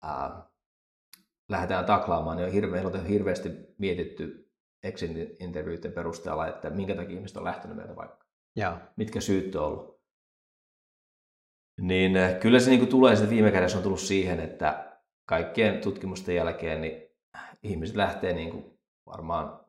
[0.04, 0.52] ää,
[1.50, 4.52] lähdetään taklaamaan, niin on hirve, hirveästi mietitty
[4.84, 8.26] exit-intervyyiden perusteella, että minkä takia ihmiset on lähtenyt meiltä vaikka.
[8.56, 8.82] Ja.
[8.96, 10.02] Mitkä syyt on ollut.
[11.82, 16.36] Niin kyllä se niin kuin tulee, että viime kädessä on tullut siihen, että kaikkien tutkimusten
[16.36, 17.10] jälkeen niin
[17.64, 19.61] ihmiset lähtee niin kuin varmaan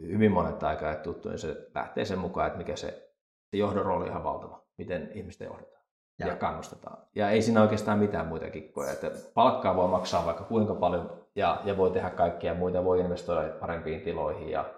[0.00, 3.12] hyvin monet aikaa tuttu, niin se lähtee sen mukaan, että mikä se,
[3.50, 5.74] se johdon rooli on ihan valtava, miten ihmistä johdetaan
[6.18, 6.26] ja.
[6.26, 6.98] ja kannustetaan.
[7.14, 8.92] Ja ei siinä oikeastaan mitään muita kikkoja.
[8.92, 13.58] Että palkkaa voi maksaa vaikka kuinka paljon ja, ja voi tehdä kaikkia muita, voi investoida
[13.58, 14.74] parempiin tiloihin ja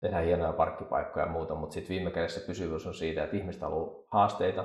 [0.00, 4.04] tehdä hienoja parkkipaikkoja ja muuta, mutta sitten viime kädessä pysyvyys on siitä, että ihmistä haluaa
[4.06, 4.64] haasteita,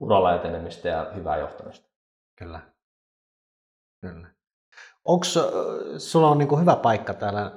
[0.00, 1.88] uralla etenemistä ja hyvää johtamista.
[2.38, 2.60] Kyllä.
[4.00, 4.28] Kyllä.
[5.04, 5.24] Onko
[5.98, 7.52] sulla on niin hyvä paikka täällä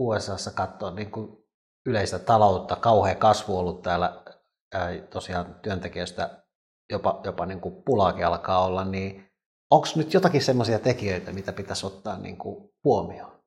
[0.00, 1.44] USAssa katsoa niin kuin
[1.86, 4.22] yleistä taloutta, kauhea kasvu ollut täällä
[4.74, 6.44] ää, tosiaan työntekijöistä
[6.92, 9.30] jopa, jopa niin kuin pulaakin alkaa olla, niin
[9.70, 13.40] onko nyt jotakin semmoisia tekijöitä, mitä pitäisi ottaa niin kuin huomioon?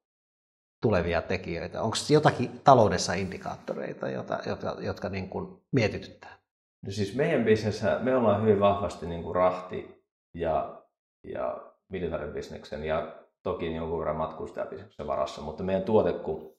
[0.83, 1.81] tulevia tekijöitä?
[1.81, 6.37] Onko jotakin taloudessa indikaattoreita, jotka, jotka, jotka niin kuin mietityttää?
[6.85, 10.83] No siis meidän bisnessä, me ollaan hyvin vahvasti niin kuin rahti ja,
[11.23, 16.58] ja militaaribisneksen ja toki jonkun verran matkustajabisneksen varassa, mutta meidän tuote kun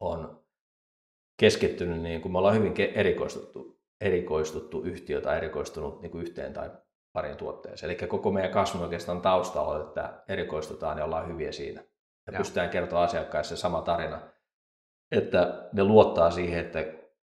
[0.00, 0.44] on
[1.40, 6.70] keskittynyt, niin kuin me ollaan hyvin erikoistuttu, erikoistuttu yhtiö tai erikoistunut niin kuin yhteen tai
[7.12, 7.90] parin tuotteeseen.
[7.90, 11.80] Eli koko meidän kasvun oikeastaan taustalla on, että erikoistutaan ja ollaan hyviä siinä.
[12.26, 12.38] Ja, ja.
[12.38, 14.20] pystytään kertoa asiakkaille se sama tarina,
[15.12, 16.84] että ne luottaa siihen, että,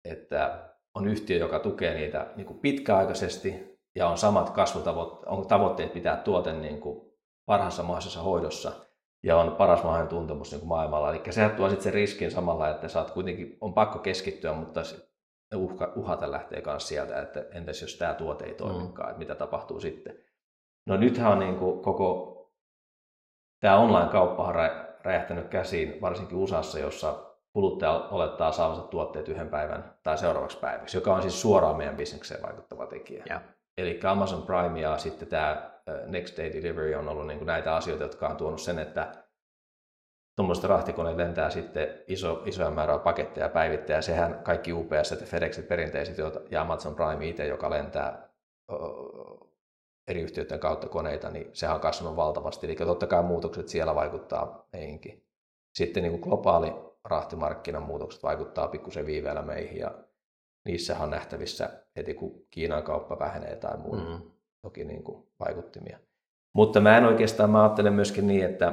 [0.04, 5.92] että on yhtiö, joka tukee niitä niin kuin pitkäaikaisesti ja on samat kasvutavoitteet, on tavoitteet
[5.92, 7.03] pitää tuote niin kuin
[7.46, 8.72] parhaassa mahdollisessa hoidossa
[9.22, 11.10] ja on paras mahdollinen tuntemus niin kuin maailmalla.
[11.10, 14.80] Eli se tuo sitten sen riskin samalla, että saat kuitenkin, on pakko keskittyä, mutta
[15.54, 19.10] uhka, uhata lähtee myös sieltä, että entäs jos tämä tuote ei toimikaan, mm.
[19.10, 20.18] että mitä tapahtuu sitten.
[20.86, 22.34] No nythän on niin kuin koko
[23.60, 24.54] tämä online-kauppa on
[25.04, 31.14] räjähtänyt käsiin, varsinkin USAssa, jossa kuluttaja olettaa saavansa tuotteet yhden päivän tai seuraavaksi päiväksi, joka
[31.14, 33.24] on siis suoraan meidän bisnekseen vaikuttava tekijä.
[33.28, 33.40] Ja.
[33.78, 35.73] Eli Amazon Prime ja sitten tämä
[36.06, 39.24] Next Day Delivery on ollut niin kuin näitä asioita, jotka on tuonut sen, että
[40.36, 45.68] tuommoista rahtikoneet lentää sitten iso, isoja määrää paketteja päivittäin, ja sehän kaikki UPS ja FedExit
[45.68, 46.16] perinteiset
[46.50, 48.28] ja Amazon Prime itse, joka lentää
[50.08, 52.66] eri yhtiöiden kautta koneita, niin sehän on kasvanut valtavasti.
[52.66, 55.26] Eli totta kai muutokset siellä vaikuttaa meihinkin.
[55.74, 56.72] Sitten niin kuin globaali
[57.04, 59.94] rahtimarkkinan muutokset vaikuttaa pikkusen viiveellä meihin ja
[60.64, 64.30] niissä on nähtävissä heti kun Kiinan kauppa vähenee tai muu, mm.
[64.64, 65.98] Toki niin kuin vaikuttimia.
[66.54, 68.72] Mutta mä en oikeastaan, mä ajattelen myöskin niin, että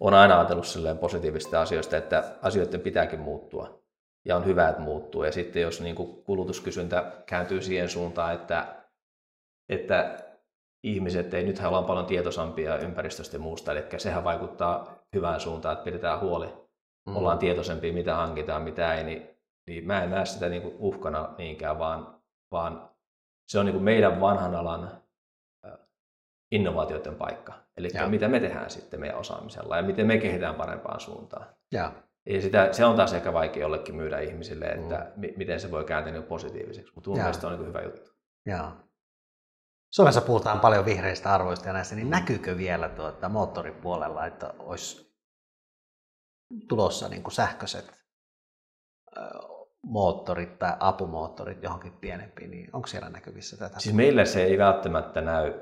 [0.00, 3.82] on aina ajatellut silleen positiivista asioista, että asioiden pitääkin muuttua
[4.24, 5.24] ja on hyvä, että muuttuu.
[5.24, 8.76] Ja sitten jos niin kuin kulutuskysyntä kääntyy siihen suuntaan, että
[9.68, 10.18] että
[10.82, 15.84] ihmiset, ei nythän ollaan paljon tietoisampia ympäristöstä ja muusta, eli sehän vaikuttaa hyvään suuntaan, että
[15.84, 16.46] pidetään huoli,
[17.06, 17.16] mm.
[17.16, 19.30] ollaan tietoisempia, mitä hankitaan, mitä ei, niin,
[19.66, 22.20] niin mä en näe sitä niin kuin uhkana niinkään, vaan,
[22.52, 22.89] vaan
[23.50, 25.02] se on niin kuin meidän vanhan alan
[26.52, 27.52] innovaatioiden paikka.
[27.76, 28.08] Eli ja.
[28.08, 31.46] mitä me tehdään sitten meidän osaamisella ja miten me kehitetään parempaan suuntaan.
[31.72, 31.92] Ja.
[32.26, 35.26] Ja sitä, se on taas ehkä vaikea jollekin myydä ihmisille, että mm.
[35.36, 37.22] miten se voi kääntyä positiiviseksi, mutta mun ja.
[37.22, 38.10] mielestä on niin hyvä juttu.
[38.46, 38.76] Ja.
[39.90, 45.16] Suomessa puhutaan paljon vihreistä arvoista ja näistä, niin näkyykö vielä tuota moottoripuolella, että olisi
[46.68, 47.94] tulossa niin kuin sähköiset
[49.82, 53.80] moottorit tai apumoottorit johonkin pienempiin, niin onko siellä näkyvissä tätä?
[53.80, 55.54] Siis meillä se ei välttämättä näy.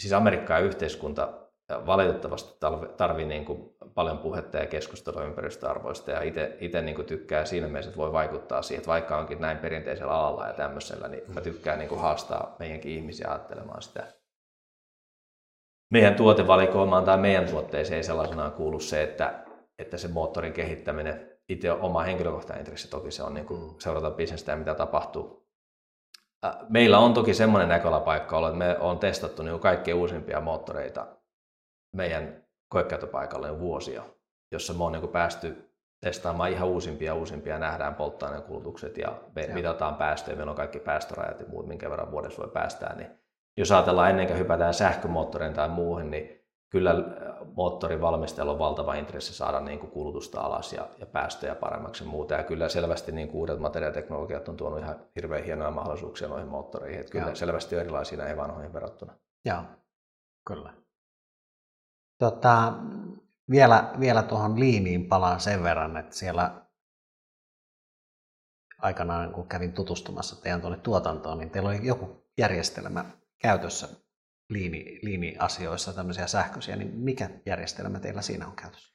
[0.00, 1.48] Siis Amerikkaa yhteiskunta
[1.86, 2.58] valitettavasti
[2.96, 6.22] tarvii niin kuin paljon puhetta ja keskustelua ympäristöarvoista ja
[6.60, 10.46] itse niin tykkää siinä mielessä, että voi vaikuttaa siihen, että vaikka onkin näin perinteisellä alalla
[10.46, 14.06] ja tämmöisellä, niin mä tykkään niin kuin haastaa meidänkin ihmisiä ajattelemaan sitä.
[15.92, 19.44] Meidän tuotevalikoimaan tai meidän tuotteeseen ei sellaisenaan kuulu se, että,
[19.78, 23.74] että se moottorin kehittäminen, itse oma henkilökohtainen intressi toki se on niin kuin mm.
[23.78, 25.48] seurata bisnestä ja mitä tapahtuu.
[26.68, 31.06] Meillä on toki semmoinen näköalapaikka ollut, että me on testattu niin kaikkein uusimpia moottoreita
[31.96, 34.02] meidän koekäyttöpaikalle vuosia,
[34.52, 35.68] jossa me on niin päästy
[36.00, 39.54] testaamaan ihan uusimpia uusimpia, nähdään polttoaineen kulutukset ja me ja.
[39.54, 43.10] mitataan päästöjä, meillä on kaikki päästörajat ja muut, minkä verran vuodessa voi päästää, niin
[43.56, 46.37] jos ajatellaan ennen kuin hypätään sähkömoottorin tai muuhun, niin
[46.70, 46.94] kyllä
[47.56, 52.10] moottorin valmistelu on valtava intressi saada niin kuin kulutusta alas ja, ja päästöjä paremmaksi ja
[52.10, 52.34] muuta.
[52.34, 57.00] Ja kyllä selvästi niin kuin uudet materiaaliteknologiat on tuonut ihan hirveän hienoja mahdollisuuksia noihin moottoreihin.
[57.00, 59.12] Että kyllä selvästi on erilaisia näihin vanhoihin verrattuna.
[59.44, 59.62] Joo,
[60.46, 60.74] kyllä.
[62.18, 62.72] Tota,
[63.50, 66.62] vielä, vielä tuohon liiniin palaan sen verran, että siellä
[68.78, 73.04] aikanaan kun kävin tutustumassa teidän tuonne tuotantoon, niin teillä oli joku järjestelmä
[73.38, 73.88] käytössä
[74.50, 78.94] liini, liini-asioissa, tämmöisiä sähköisiä, niin mikä järjestelmä teillä siinä on käytössä?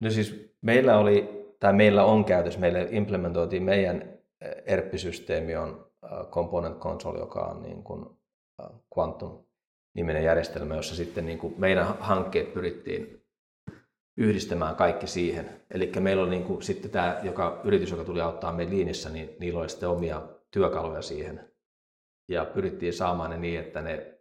[0.00, 4.02] No siis meillä oli, tai meillä on käytössä, meille implementoitiin meidän
[4.40, 8.06] eh, ERP-systeemi on eh, Component Console, joka on niin kuin
[8.62, 9.44] eh, Quantum
[9.94, 13.22] niminen järjestelmä, jossa sitten niin kuin meidän hankkeet pyrittiin
[14.18, 15.60] yhdistämään kaikki siihen.
[15.70, 19.36] Eli meillä on niin kuin sitten tämä joka, yritys, joka tuli auttaa meidän liinissä, niin
[19.40, 21.52] niillä oli sitten omia työkaluja siihen.
[22.28, 24.15] Ja pyrittiin saamaan ne niin, että ne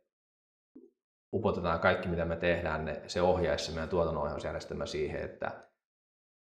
[1.35, 5.51] upotetaan kaikki, mitä me tehdään, ne, se ohjaisi meidän tuotannonohjausjärjestelmä siihen, että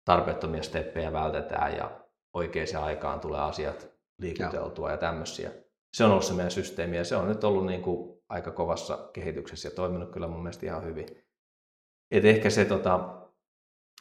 [0.05, 2.01] tarpeettomia steppejä vältetään ja
[2.35, 5.51] oikeaan aikaan tulee asiat liikuteltua ja, ja tämmöisiä.
[5.95, 9.11] Se on ollut se meidän systeemi ja se on nyt ollut niin kuin aika kovassa
[9.13, 11.07] kehityksessä ja toiminut kyllä mun mielestä ihan hyvin.
[12.11, 13.23] Et ehkä se tota,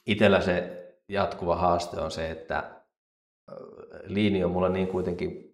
[0.06, 2.84] itsellä se jatkuva haaste on se, että
[4.04, 5.53] liini on mulle niin kuitenkin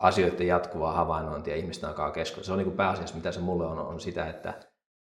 [0.00, 2.46] asioiden jatkuvaa havainnointia ihmisten alkaa keskustella.
[2.46, 4.54] Se on niin kuin pääasiassa, mitä se mulle on, on sitä, että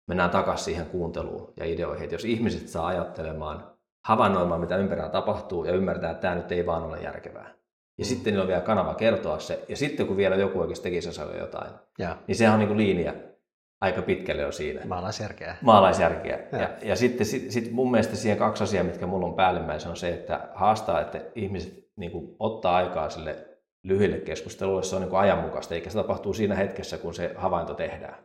[0.08, 2.04] mennään takaisin siihen kuunteluun ja ideoihin.
[2.04, 3.70] Että jos ihmiset saa ajattelemaan,
[4.04, 7.54] havainnoimaan, mitä ympärillä tapahtuu ja ymmärtää, että tämä nyt ei vaan ole järkevää.
[7.98, 8.08] Ja mm.
[8.08, 9.64] sitten niillä on vielä kanava kertoa se.
[9.68, 12.16] Ja sitten kun vielä joku oikeasti tekisi osalle jotain, ja.
[12.26, 13.14] niin sehän on niin kuin linja
[13.80, 14.80] aika pitkälle jo siinä.
[14.86, 15.56] Maalaisjärkeä.
[15.60, 16.38] Maalaisjärkeä.
[16.52, 19.90] Ja, ja, ja sitten sit, sit mun mielestä siihen kaksi asiaa, mitkä mulla on päällimmäisenä,
[19.90, 23.53] on se, että haastaa, että ihmiset niin kuin, ottaa aikaa sille
[23.84, 27.74] lyhyille keskusteluille, se on niin kuin ajanmukaista, eikä se tapahtuu siinä hetkessä, kun se havainto
[27.74, 28.24] tehdään.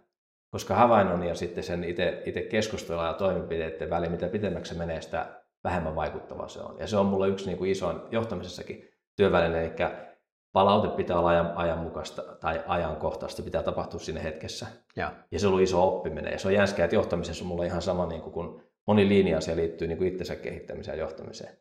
[0.51, 5.01] Koska havainnon ja sitten sen itse, itse keskustelua ja toimenpiteiden väliin, mitä pitemmäksi se menee,
[5.01, 6.79] sitä vähemmän vaikuttava se on.
[6.79, 9.71] Ja se on mulle yksi niin kuin isoin johtamisessakin työväline, eli
[10.53, 14.67] palaute pitää olla ajan, ajanmukaista tai ajankohtaista, pitää tapahtua siinä hetkessä.
[14.95, 16.31] Ja, ja se on ollut iso oppiminen.
[16.31, 19.37] Ja se on jänskää, että johtamisessa on mulla ihan sama, niin kuin, kun moni linja
[19.37, 21.53] asia liittyy niin kuin itsensä kehittämiseen ja johtamiseen.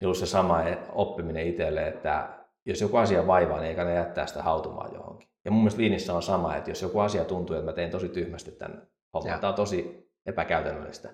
[0.00, 2.28] Niin ollut se sama oppiminen itselle, että
[2.66, 5.28] jos joku asia vaivaa, niin ei kannata jättää sitä hautumaan johonkin.
[5.44, 8.08] Ja mun mielestä liinissä on sama, että jos joku asia tuntuu, että mä teen tosi
[8.08, 11.10] tyhmästi tämän homman, tämä on tosi epäkäytännöllistä,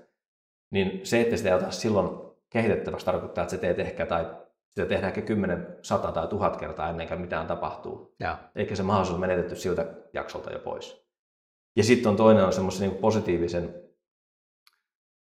[0.70, 4.26] niin se, että sitä ei ota silloin kehitettäväksi, tarkoittaa, että se teet ehkä tai
[4.68, 8.14] sitä tehdään ehkä 10, 100 tai 1000 kertaa ennen kuin mitään tapahtuu.
[8.20, 8.38] Ja.
[8.56, 11.06] Eikä se mahdollisuus menetetty siltä jaksolta jo pois.
[11.76, 13.74] Ja sitten on toinen on semmoisen niin positiivisen,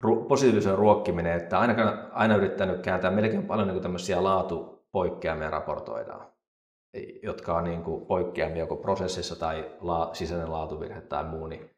[0.03, 4.23] ru, positiivisen ruokkiminen, että aina, aina yrittänyt kääntää melkein paljon niin tämmöisiä
[4.95, 6.27] laatupoikkeamia raportoidaan,
[7.23, 11.69] jotka on niin kuin poikkeamia joko prosessissa tai la, sisäinen laatuvirhe tai muu, niin,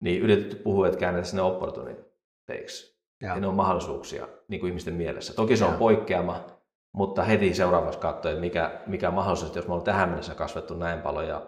[0.00, 2.94] niin yritetty puhua, että käännetään sinne opportuniteiksi.
[3.22, 3.28] Ja.
[3.28, 5.34] ja ne on mahdollisuuksia niin kuin ihmisten mielessä.
[5.34, 5.78] Toki se on ja.
[5.78, 6.44] poikkeama,
[6.92, 11.02] mutta heti seuraavaksi katsoa, että mikä, mikä mahdollisesti, jos me ollaan tähän mennessä kasvettu näin
[11.02, 11.46] paljon, ja,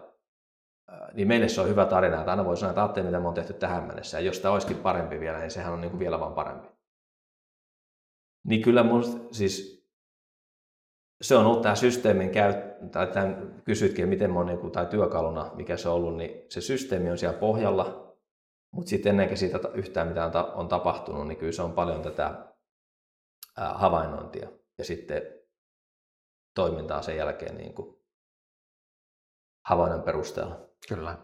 [1.13, 3.33] niin meille se on hyvä tarina, että aina voi sanoa, että ajattelin, mitä me on
[3.33, 6.19] tehty tähän mennessä, ja jos tämä olisikin parempi vielä, niin sehän on niin kuin vielä
[6.19, 6.67] vaan parempi.
[8.47, 9.76] Niin kyllä musta, siis
[11.21, 12.53] se on ollut tämä systeemin käy,
[12.91, 16.61] tai tämän kysytkin, miten mä niin kuin, tai työkaluna, mikä se on ollut, niin se
[16.61, 18.17] systeemi on siellä pohjalla,
[18.71, 22.53] mutta sitten ennen kuin siitä yhtään mitään on tapahtunut, niin kyllä se on paljon tätä
[23.55, 25.21] havainnointia ja sitten
[26.55, 27.97] toimintaa sen jälkeen niin kuin
[29.65, 30.67] havainnon perusteella.
[30.89, 31.17] Kyllä.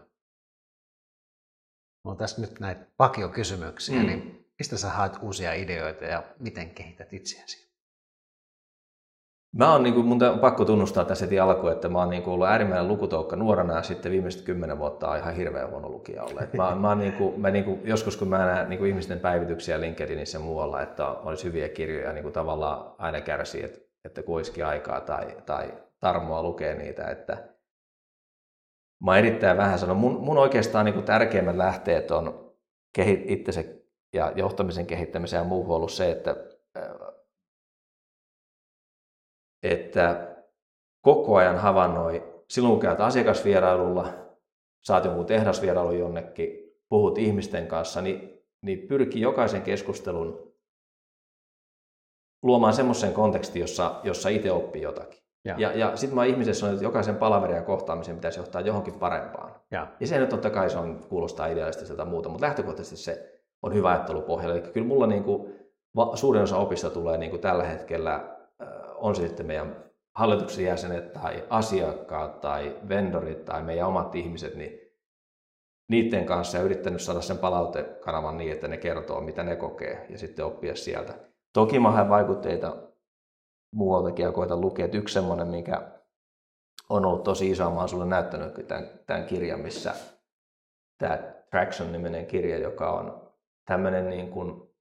[2.04, 4.06] on tässä nyt näitä pakiokysymyksiä, mm.
[4.06, 7.73] niin mistä sä haet uusia ideoita ja miten kehität itseäsi?
[9.58, 12.22] Mä oon, niin kuin, mun on pakko tunnustaa tässä heti alkuun, että mä oon niin
[12.22, 16.22] kuin ollut äärimmäinen lukutoukka nuorena ja sitten viimeiset kymmenen vuotta on ihan hirveän huono lukija
[16.22, 16.40] ollut.
[16.56, 19.80] Mä, mä, niin kuin, mä niin kuin, joskus kun mä näen niin kuin ihmisten päivityksiä
[19.80, 25.00] LinkedInissä muualla, että olisi hyviä kirjoja, niin kuin tavallaan aina kärsii, että, että kuisikin aikaa
[25.00, 27.04] tai, tai tarmoa lukee niitä.
[27.04, 27.48] Että
[29.04, 29.96] mä erittäin vähän sanon.
[29.96, 32.54] Mun, mun oikeastaan niin kuin tärkeimmät lähteet on
[32.96, 33.64] kehit, itsensä
[34.14, 36.36] ja johtamisen kehittämisen ja muu ollut se, että
[39.64, 40.36] että
[41.00, 44.08] koko ajan havainnoi, silloin kun käyt asiakasvierailulla,
[44.82, 46.50] saat jonkun tehdasvierailun jonnekin,
[46.88, 50.54] puhut ihmisten kanssa, niin, niin pyrki jokaisen keskustelun
[52.42, 55.24] luomaan semmoisen kontekstin, jossa, jossa itse oppii jotakin.
[55.44, 58.94] Ja, ja, ja sitten mä ihmisessä on, että jokaisen palaverin ja kohtaamisen pitäisi johtaa johonkin
[58.94, 59.54] parempaan.
[59.70, 63.74] Ja, ja se nyt totta kai se on, kuulostaa idealistiselta muuta, mutta lähtökohtaisesti se on
[63.74, 64.50] hyvä ajattelupohja.
[64.50, 65.54] Eli kyllä mulla niin kuin,
[66.14, 68.34] suurin osa opista tulee niin kuin tällä hetkellä
[69.04, 74.80] on se sitten meidän hallituksen jäsenet tai asiakkaat tai vendorit tai meidän omat ihmiset, niin
[75.90, 80.18] niiden kanssa ja yrittänyt saada sen palautekanavan niin, että ne kertoo, mitä ne kokee ja
[80.18, 81.14] sitten oppia sieltä.
[81.52, 82.76] Toki mä haen vaikutteita
[83.74, 85.92] muualtakin ja koitan lukea, että yksi semmoinen, mikä
[86.88, 89.94] on ollut tosi iso, mä oon sulle näyttänyt tämän, tämän kirjan, missä
[90.98, 91.18] tämä
[91.50, 93.32] Traction-niminen kirja, joka on
[93.64, 94.74] tämmöinen niin kuin,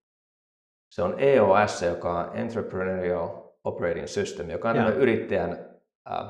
[0.89, 5.79] se on EOS, joka on Entrepreneurial Operating System, joka on yrittäjän,
[6.11, 6.25] äh,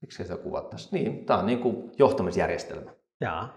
[0.00, 3.48] miksi se kuvattaisiin, niin, tämä on niin kuin johtamisjärjestelmä, ja.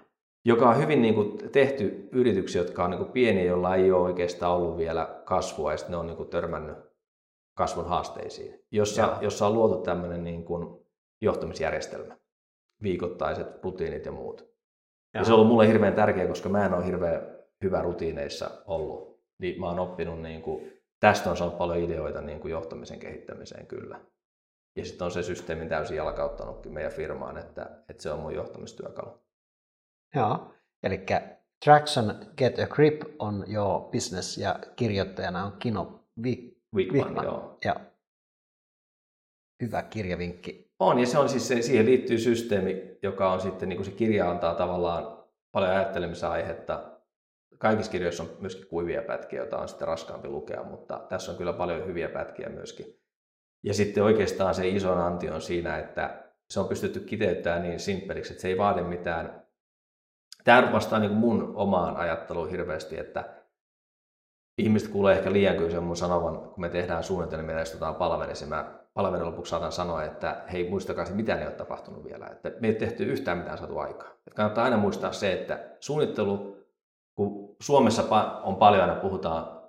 [0.46, 4.02] joka on hyvin niin kuin tehty yrityksiä, jotka on niin kuin pieniä, joilla ei ole
[4.02, 6.78] oikeastaan ollut vielä kasvua ja ne on niin kuin törmännyt
[7.58, 10.86] kasvun haasteisiin, jossa, jossa on luotu tämmöinen niin kuin
[11.22, 12.18] johtamisjärjestelmä,
[12.84, 14.42] viikoittaiset rutiinit ja muut.
[15.14, 15.20] Ja.
[15.20, 17.22] ja se on ollut mulle hirveän tärkeä, koska mä en ole hirveän
[17.64, 19.24] hyvä rutiineissa ollut.
[19.40, 23.68] Niin mä oon oppinut niin kuin tästä on saanut paljon ideoita niin kuin johtamisen kehittämiseen
[23.68, 24.00] kyllä.
[24.76, 29.18] Ja sitten on se systeemi täysin jalkauttanutkin meidän firmaan, että, että se on mun johtamistyökalu.
[30.16, 31.06] Joo, eli
[31.66, 36.00] Traction Get a Grip on jo business ja kirjoittajana on Kino
[36.76, 37.24] Wickman.
[37.24, 37.58] joo.
[37.66, 37.76] Ja
[39.62, 40.72] hyvä kirjavinkki.
[40.80, 44.32] On, ja se on siis, siihen liittyy systeemi, joka on sitten, niin kuin se kirja
[44.32, 46.93] antaa tavallaan paljon ajattelemisen aihetta
[47.58, 51.54] kaikissa kirjoissa on myöskin kuivia pätkiä, joita on sitten raskaampi lukea, mutta tässä on kyllä
[51.54, 53.00] paljon hyviä pätkiä myöskin.
[53.64, 58.34] Ja sitten oikeastaan se iso anti on siinä, että se on pystytty kiteyttämään niin simppeliksi,
[58.34, 59.44] että se ei vaadi mitään.
[60.44, 63.44] Tämä vastaa niin mun omaan ajatteluun hirveästi, että
[64.58, 68.84] ihmiset kuulee ehkä liian kyllä mun sanovan, kun me tehdään suunnitelmia ja istutaan palvelissa, mä
[68.94, 72.68] palvelun lopuksi saatan sanoa, että hei muistakaa se, mitään ei ole tapahtunut vielä, että me
[72.68, 74.08] ei tehty yhtään mitään saatu aikaa.
[74.08, 76.63] Että kannattaa aina muistaa se, että suunnittelu,
[77.16, 78.04] kun Suomessa
[78.44, 79.62] on paljon aina puhutaan,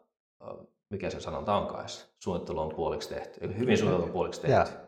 [0.91, 1.85] mikä se sanonta onkaan
[2.19, 4.73] suunnittelu on puoliksi tehty, eli hyvin suunniteltu on puoliksi tehty.
[4.73, 4.85] Ja.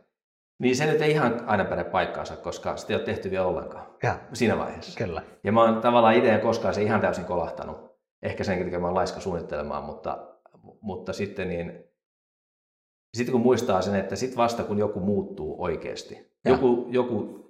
[0.58, 3.86] Niin se nyt ei ihan aina päde paikkaansa, koska sitä ei ole tehty vielä ollenkaan
[4.02, 4.18] ja.
[4.32, 4.98] siinä vaiheessa.
[4.98, 5.22] Kyllä.
[5.44, 7.76] Ja mä oon tavallaan itse koskaan se ihan täysin kolahtanut.
[8.22, 10.28] Ehkä sen takia mä oon laiska suunnittelemaan, mutta,
[10.80, 11.84] mutta sitten niin
[13.16, 17.45] sitten kun muistaa sen, että sitten vasta kun joku muuttuu oikeasti, joku, joku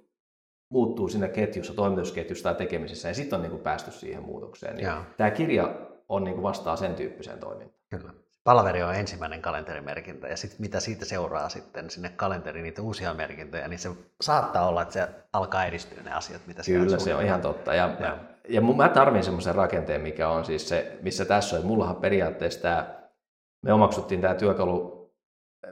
[0.69, 4.75] muuttuu siinä ketjussa, toimitusketjussa tai tekemisessä, ja sitten on niin kuin päästy siihen muutokseen.
[4.75, 5.75] Niin tämä kirja
[6.09, 7.81] on niin kuin vastaa sen tyyppiseen toimintaan.
[7.89, 8.13] Kyllä.
[8.43, 13.67] Palaveri on ensimmäinen kalenterimerkintä ja sitten mitä siitä seuraa sitten sinne kalenteriin niitä uusia merkintöjä,
[13.67, 13.89] niin se
[14.21, 17.73] saattaa olla, että se alkaa edistyä ne asiat, mitä Kyllä, se on ihan totta.
[17.73, 18.17] Ja, ja.
[18.49, 21.65] ja mä tarvin semmoisen rakenteen, mikä on siis se, missä tässä on.
[21.65, 22.95] Mullahan periaatteessa tämä,
[23.65, 24.97] me omaksuttiin tämä työkalu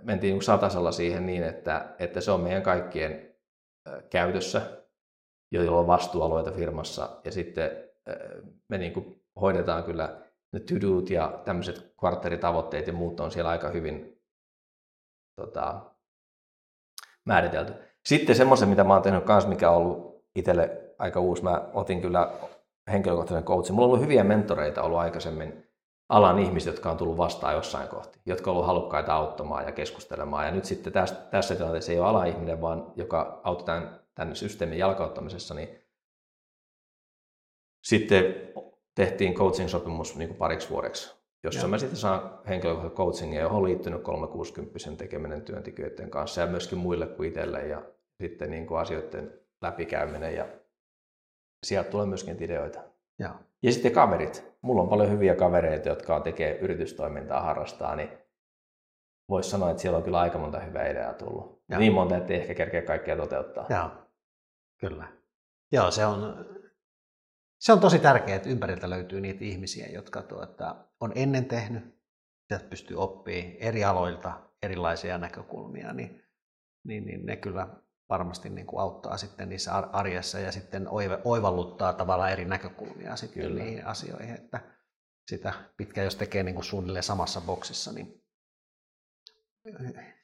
[0.02, 3.36] mentiin niin satasella siihen niin, että, että se on meidän kaikkien
[4.10, 4.62] käytössä,
[5.52, 7.10] joilla on vastuualueita firmassa.
[7.24, 7.72] Ja sitten
[8.70, 10.22] me niin kuin hoidetaan kyllä
[10.54, 14.22] ne to ja tämmöiset kvartteritavoitteet ja muut on siellä aika hyvin
[15.42, 15.82] tota,
[17.26, 17.74] määritelty.
[18.06, 22.02] Sitten semmoisen, mitä mä oon tehnyt kanssa, mikä on ollut itselle aika uusi, mä otin
[22.02, 22.32] kyllä
[22.92, 23.76] henkilökohtaisen coachin.
[23.76, 25.66] Mulla on ollut hyviä mentoreita ollut aikaisemmin,
[26.10, 30.46] alan ihmiset, jotka on tullut vastaan jossain kohti, jotka on ollut halukkaita auttamaan ja keskustelemaan.
[30.46, 33.82] Ja nyt sitten tässä, tässä tilanteessa ei ole ala-ihminen, vaan joka auttaa
[34.16, 35.70] tämän, systeemin jalkauttamisessa, niin
[37.84, 38.24] sitten
[38.96, 41.68] tehtiin coaching-sopimus niin kuin pariksi vuodeksi, jossa ja.
[41.68, 47.08] mä sitten saan henkilökohtaisen coachingia, johon on liittynyt 360 tekeminen työntekijöiden kanssa ja myöskin muille
[47.08, 47.82] kuin itselle ja
[48.22, 50.48] sitten niin kuin asioiden läpikäyminen ja
[51.66, 52.80] sieltä tulee myöskin ideoita.
[53.20, 53.36] Ja.
[53.64, 54.46] ja sitten kaverit.
[54.62, 58.10] Mulla on paljon hyviä kavereita, jotka tekee yritystoimintaa, harrastaa, niin
[59.30, 61.64] voisi sanoa, että siellä on kyllä aika monta hyvää ideaa tullut.
[61.70, 61.80] Ja.
[61.80, 63.66] Niin monta, että ei ehkä kerkeä kaikkea toteuttaa.
[63.70, 63.90] Joo,
[64.78, 65.08] kyllä.
[65.72, 66.46] Joo, se on,
[67.60, 71.84] se on tosi tärkeää, että ympäriltä löytyy niitä ihmisiä, jotka tuota, on ennen tehnyt,
[72.48, 76.24] sieltä pystyy oppimaan eri aloilta erilaisia näkökulmia, niin,
[76.84, 77.68] niin, niin ne kyllä
[78.10, 80.88] varmasti niin kuin auttaa sitten niissä arjessa ja sitten
[81.24, 83.64] oivalluttaa tavallaan eri näkökulmia sitten Kyllä.
[83.64, 84.60] niihin asioihin, että
[85.30, 88.24] sitä pitkä jos tekee niin kuin suunnilleen samassa boksissa, niin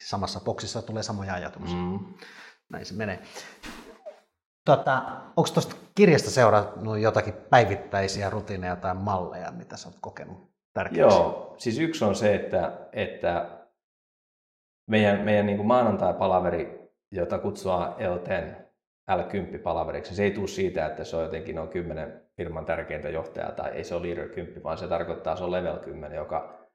[0.08, 1.76] samassa boksissa tulee samoja ajatuksia.
[1.76, 2.14] Mm.
[2.70, 3.24] Näin se menee.
[4.65, 5.02] Tota,
[5.38, 11.17] onko tuosta kirjasta seurannut jotakin päivittäisiä rutiineja tai malleja, mitä sä oot kokenut tärkeäksi?
[11.17, 13.50] Joo, siis yksi on se, että, että
[14.89, 18.56] meidän, meidän niin maanantai-palaveri jota kutsua L10,
[19.12, 20.15] L10-palaveriksi.
[20.15, 23.84] Se ei tule siitä, että se on jotenkin on 10 firman tärkeintä johtajaa tai ei
[23.84, 26.67] se ole leader 10, vaan se tarkoittaa, se on level 10, joka,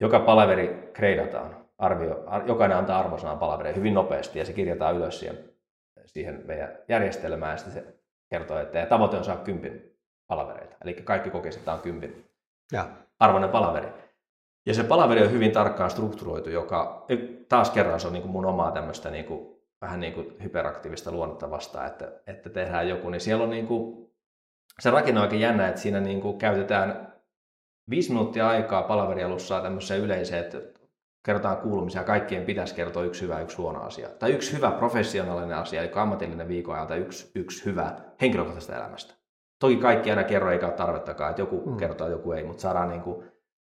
[0.00, 1.62] joka palaveri kreidataan.
[1.78, 5.51] Arvio, jokainen antaa arvosanan palavereen hyvin nopeasti ja se kirjataan ylös siihen,
[6.06, 7.94] siihen meidän järjestelmään ja sitten se
[8.30, 9.90] kertoo, että ja tavoite on saada 10
[10.26, 10.76] palavereita.
[10.84, 12.24] Eli kaikki kokee, että tämä on 10
[12.72, 12.88] ja.
[13.18, 13.88] arvoinen palaveri.
[14.66, 17.06] Ja se palaveri on hyvin tarkkaan strukturoitu, joka
[17.48, 21.12] taas kerran se on niin kuin mun omaa tämmöistä niin kuin vähän niin kuin hyperaktiivista
[21.12, 24.10] luonnetta vastaan, että, että tehdään joku, niin siellä on niin kuin,
[24.80, 27.12] se rakenne on oikein jännä, että siinä niin kuin käytetään
[27.90, 30.58] viisi minuuttia aikaa palaveri alussa tämmöiseen yleiseen, että
[31.22, 34.08] kerrotaan kuulumisia, kaikkien pitäisi kertoa yksi hyvä yksi huono asia.
[34.08, 39.14] Tai yksi hyvä professionaalinen asia, eli ammatillinen viikon ajalta yksi, yksi hyvä henkilökohtaisesta elämästä.
[39.60, 41.76] Toki kaikki aina kerro, eikä ole tarvettakaan, että joku mm.
[41.76, 43.24] kertoo, joku ei, mutta saadaan niin kuin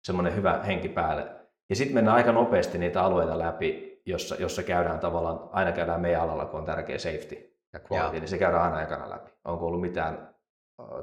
[0.04, 1.28] semmoinen hyvä henki päälle.
[1.70, 6.22] Ja sitten mennään aika nopeasti niitä alueita läpi, jossa, jossa käydään tavallaan, aina käydään meidän
[6.22, 8.20] alalla, kun on tärkeä safety ja quality, ja.
[8.20, 9.32] niin se käydään aina aikana läpi.
[9.46, 10.36] Onko ollut mitään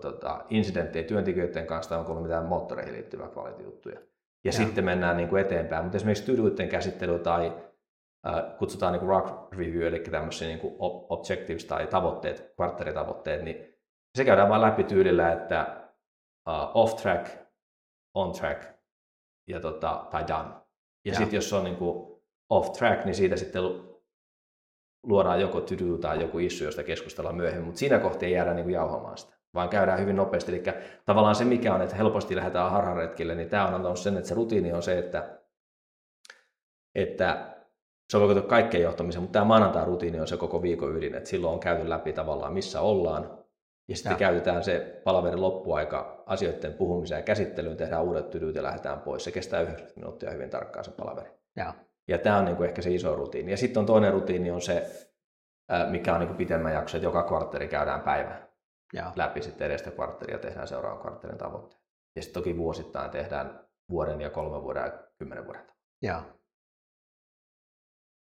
[0.00, 4.00] tota, incidenttejä työntekijöiden kanssa tai onko ollut mitään moottoreihin liittyviä quality-juttuja.
[4.46, 4.52] Ja, ja.
[4.52, 5.84] sitten mennään niin kuin eteenpäin.
[5.84, 10.74] Mutta esimerkiksi tydyiden käsittely tai uh, kutsutaan niin kuin rock review, eli tämmöisiä niin kuin
[11.08, 13.74] objectives tai tavoitteet, kvartteritavoitteet, niin
[14.14, 15.90] se käydään vain läpi tyylillä, että
[16.48, 17.30] uh, off track,
[18.14, 18.64] on track
[19.48, 20.48] ja tota, tai done.
[21.04, 21.14] Ja, ja.
[21.14, 23.62] sitten jos on niin kuin off track, niin siitä sitten
[25.02, 28.54] luodaan joko to do tai joku issue, josta keskustellaan myöhemmin, mutta siinä kohtaa ei jäädä
[28.54, 30.52] niin kuin jauhamaan sitä, vaan käydään hyvin nopeasti.
[30.52, 30.62] Eli
[31.04, 34.34] tavallaan se, mikä on, että helposti lähdetään harharetkille, niin tämä on antanut sen, että se
[34.34, 35.38] rutiini on se, että,
[36.94, 37.56] että
[38.10, 41.60] se on kaikkeen johtamiseen, mutta tämä maanantai-rutiini on se koko viikon ydin, että silloin on
[41.60, 43.38] käyty läpi tavallaan missä ollaan,
[43.88, 44.18] ja sitten ja.
[44.18, 49.24] käytetään se palaverin loppuaika asioiden puhumiseen ja käsittelyyn, tehdään uudet tydyt ja lähdetään pois.
[49.24, 51.30] Se kestää 90 minuuttia hyvin tarkkaan se palaveri.
[51.56, 51.74] Ja.
[52.08, 53.50] Ja tämä on niin kuin ehkä se iso rutiini.
[53.50, 55.06] Ja sitten on toinen rutiini on se,
[55.90, 58.45] mikä on niin pitemmän jakso, että joka kvartteri käydään päivä
[58.92, 59.06] Joo.
[59.16, 61.82] läpi sitten edestä kvartteria ja tehdään seuraavan kvartterin tavoitteet.
[62.16, 65.66] Ja sitten toki vuosittain tehdään vuoden ja kolmen vuoden ja kymmenen vuoden.
[66.02, 66.20] Joo.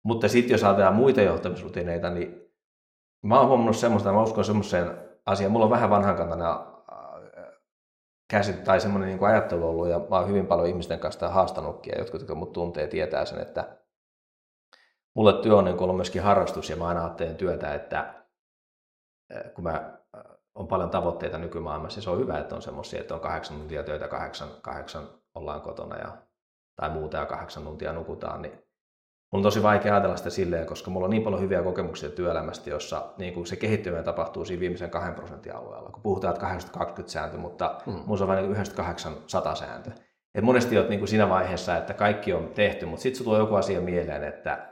[0.04, 2.52] Mutta sitten jos ajatellaan muita johtamisrutiineita, niin
[3.22, 6.46] mä oon huomannut semmoista, mä uskon semmoiseen asiaan, mulla on vähän vanhankantainen
[8.30, 11.98] käsit tai semmoinen niin ajattelu ollut, ja mä oon hyvin paljon ihmisten kanssa haastanutkin, ja
[11.98, 13.78] jotkut, jotka mut tuntee, tietää sen, että
[15.16, 18.24] mulle työ on niin ollut myöskin harrastus, ja mä aina ajattelen työtä, että
[19.54, 20.01] kun mä
[20.54, 23.82] on paljon tavoitteita nykymaailmassa, ja se on hyvä, että on semmoisia, että on kahdeksan tuntia
[23.82, 26.16] töitä, kahdeksan, kahdeksan ollaan kotona, ja,
[26.76, 28.62] tai muuta, ja kahdeksan tuntia nukutaan, niin
[29.32, 32.70] Mulla on tosi vaikea ajatella sitä silleen, koska mulla on niin paljon hyviä kokemuksia työelämästä,
[32.70, 35.90] jossa niin kuin se kehittyminen tapahtuu siinä viimeisen 2 prosentin alueella.
[35.90, 36.46] Kun puhutaan, että
[36.78, 37.92] 80-20 sääntö, mutta mm.
[38.06, 38.56] mulla on vain niin
[39.52, 39.90] 98-100 sääntö.
[40.34, 43.54] Et monesti olet niin kuin siinä vaiheessa, että kaikki on tehty, mutta sitten tulee joku
[43.54, 44.71] asia mieleen, että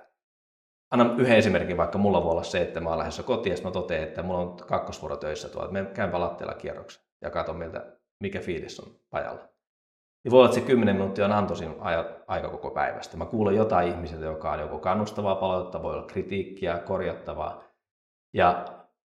[0.90, 3.70] Anna yhden esimerkin, vaikka mulla voi olla se, että mä oon lähdössä kotiin ja mä
[3.70, 8.40] totean, että mulla on kakkosvuoro töissä tuolla, että käyn palatteella kierroksen ja katson miltä, mikä
[8.40, 9.50] fiilis on pajalla
[10.24, 11.76] niin voi olla, että se 10 minuuttia on antoisin
[12.26, 13.16] aika koko päivästä.
[13.16, 17.64] Mä kuulen jotain ihmisiltä, joka on joko kannustavaa palautetta, voi olla kritiikkiä, korjattavaa.
[18.34, 18.64] Ja,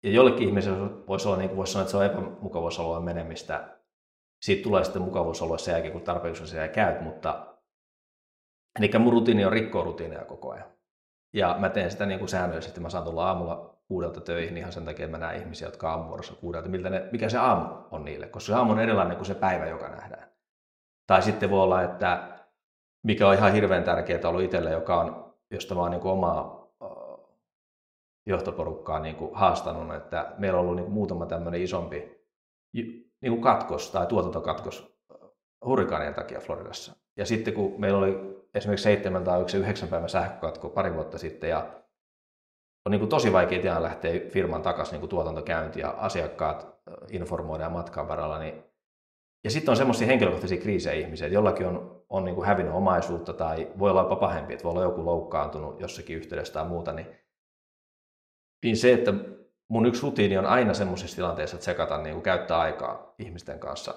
[0.02, 3.78] ja jollekin ihmiselle voisi olla, niin kuin voisi sanoa, että se on epämukavuusalueen menemistä.
[4.42, 7.46] Siitä tulee sitten mukavuusalue sen jälkeen, kun tarpeeksi siellä käyt, mutta
[8.78, 10.66] Eli mun rutiini on rikkoa rutiineja koko ajan.
[11.32, 12.80] Ja mä teen sitä niin kuin säännöllisesti.
[12.80, 16.34] Mä saan tulla aamulla kuudelta töihin ihan sen takia, että mä näen ihmisiä, jotka aamuvuorossa
[16.34, 18.26] kuudelta, miltä ne, mikä se aamu on niille.
[18.26, 20.30] Koska se aamu on erilainen kuin se päivä, joka nähdään.
[21.06, 22.28] Tai sitten voi olla, että
[23.02, 26.62] mikä on ihan hirveän tärkeää ollut itselle, joka on, josta mä oon niin omaa
[28.26, 32.26] johtoporukkaa niin kuin haastanut, että meillä on ollut niin kuin muutama tämmöinen isompi
[32.72, 34.96] niin kuin katkos tai tuotantokatkos
[35.64, 36.96] hurrikaanien takia Floridassa.
[37.16, 41.82] Ja sitten kun meillä oli esimerkiksi 7 tai 9 päivän sähkökatko pari vuotta sitten ja
[42.86, 46.66] on niin kuin tosi vaikea tilanne lähteä firman takaisin niin tuotantokäyntiin ja asiakkaat
[47.10, 48.64] informoidaan matkan varrella, niin
[49.44, 53.32] ja sitten on semmoisia henkilökohtaisia kriisejä ihmisiä, että jollakin on, on niin kuin hävinnyt omaisuutta
[53.32, 57.06] tai voi olla jopa pahempi, että voi olla joku loukkaantunut jossakin yhteydessä tai muuta, niin,
[58.64, 59.14] niin se, että
[59.68, 63.94] mun yksi rutiini on aina semmoisissa tilanteissa, että sekata niin kuin käyttää aikaa ihmisten kanssa,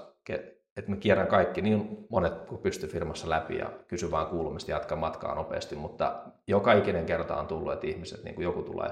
[0.78, 4.78] että mä kierrän kaikki niin monet kuin pystyy firmassa läpi ja kysy vaan kuulumista ja
[4.78, 8.92] jatkan matkaa nopeasti, mutta joka ikinen kerta on tullut, että ihmiset, niin kuin joku tulee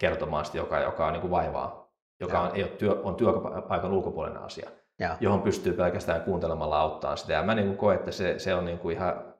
[0.00, 3.92] kertomaan sitä, joka, joka on niin kuin vaivaa, joka on, ei ole työ, on työpaikan
[3.92, 5.16] ulkopuolinen asia ja.
[5.20, 7.32] johon pystyy pelkästään kuuntelemalla auttaa sitä.
[7.32, 9.34] Ja mä niin kuin koen, että se, se on niin kuin ihan,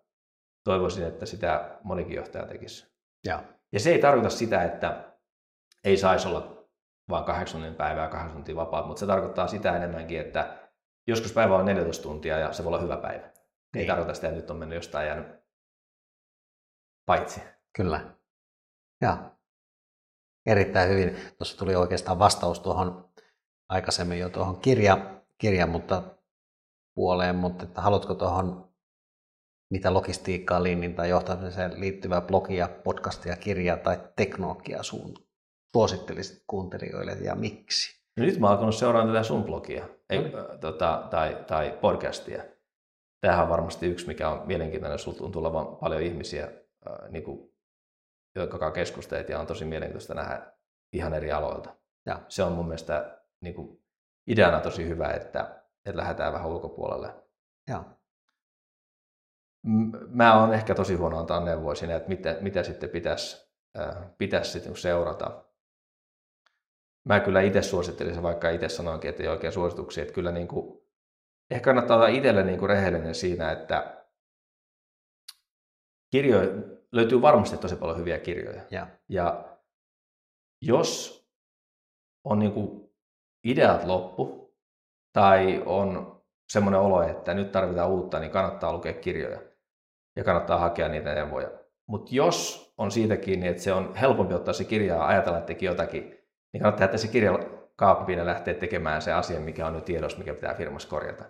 [0.64, 2.92] toivoisin, että sitä monikin johtaja tekisi.
[3.26, 3.42] Ja.
[3.72, 5.04] ja se ei tarkoita sitä, että
[5.84, 6.66] ei saisi olla
[7.10, 10.56] vain kahdeksan päivää ja kahdeksan tuntia vapaat, mutta se tarkoittaa sitä enemmänkin, että
[11.08, 13.26] joskus päivä on 14 tuntia ja se voi olla hyvä päivä.
[13.26, 13.80] Niin.
[13.80, 15.26] Ei tarkoita sitä, että nyt on mennyt jostain jäänyt
[17.06, 17.40] paitsi.
[17.76, 18.14] Kyllä.
[19.00, 19.30] Ja
[20.46, 21.16] erittäin hyvin.
[21.38, 23.12] Tuossa tuli oikeastaan vastaus tuohon
[23.68, 26.02] aikaisemmin jo tuohon kirja, kirjan mutta
[26.94, 28.68] puoleen, mutta että haluatko tuohon
[29.70, 35.14] mitä logistiikkaa, linnin tai johtamiseen liittyvää blogia, podcastia, kirjaa tai teknologiaa sun
[35.76, 37.97] suosittelisit kuuntelijoille ja miksi?
[38.18, 42.42] No nyt mä oon alkanut seuraamaan tätä sun blogia ei, äh, tota, tai, tai podcastia.
[43.20, 44.98] Tämähän on varmasti yksi, mikä on mielenkiintoinen.
[44.98, 47.54] Sulta on tulevan paljon ihmisiä, äh, niin kuin,
[48.36, 50.52] jotka keskustelet ja on tosi mielenkiintoista nähdä
[50.92, 51.74] ihan eri aloilta.
[52.06, 52.20] Ja.
[52.28, 53.82] Se on mun mielestä niin kuin,
[54.26, 57.14] ideana tosi hyvä, että, että lähdetään vähän ulkopuolelle.
[57.68, 57.84] Ja.
[60.08, 64.50] Mä oon ehkä tosi huono antaa neuvoa siinä, että mitä, mitä sitten pitäisi, äh, pitäisi
[64.50, 65.44] sitten seurata.
[67.08, 70.82] Mä kyllä itse suosittelisin, vaikka itse sanoinkin, että ei oikein suosituksia, että kyllä niin kuin,
[71.50, 74.04] ehkä kannattaa olla itselle niin kuin rehellinen siinä, että
[76.10, 76.48] kirjoja,
[76.92, 78.62] löytyy varmasti tosi paljon hyviä kirjoja.
[78.70, 79.58] Ja, ja
[80.62, 81.18] jos
[82.24, 82.94] on niin kuin
[83.44, 84.54] ideat loppu
[85.12, 89.42] tai on semmoinen olo, että nyt tarvitaan uutta, niin kannattaa lukea kirjoja
[90.16, 91.50] ja kannattaa hakea niitä neuvoja.
[91.86, 95.46] Mutta jos on siitä kiinni, että se on helpompi ottaa se kirja ja ajatella, että
[95.46, 96.17] teki jotakin,
[96.52, 97.38] niin kannattaa jättää se kirja
[97.76, 101.24] kaappiin ja lähteä tekemään se asia, mikä on nyt tiedossa, mikä pitää firmassa korjata.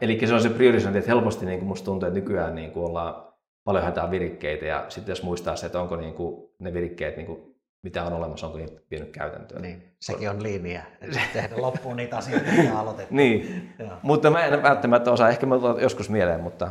[0.00, 2.86] Eli se on se priorisointi, että helposti niin kuin musta tuntuu, että nykyään niin kuin
[2.86, 3.32] ollaan
[3.64, 7.26] paljon haetaan virikkeitä ja sitten jos muistaa se, että onko niin kuin ne virikkeet niin
[7.26, 9.62] kuin mitä on olemassa, onko niitä vienyt käytäntöön.
[9.62, 13.14] Niin, sekin on linja, että tehdä loppuun niitä asioita, mitä aloitettu.
[13.14, 16.70] niin, mutta mä en välttämättä osaa, ehkä mä joskus mieleen, mutta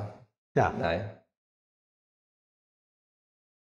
[0.55, 0.71] ja.
[0.77, 1.01] näin.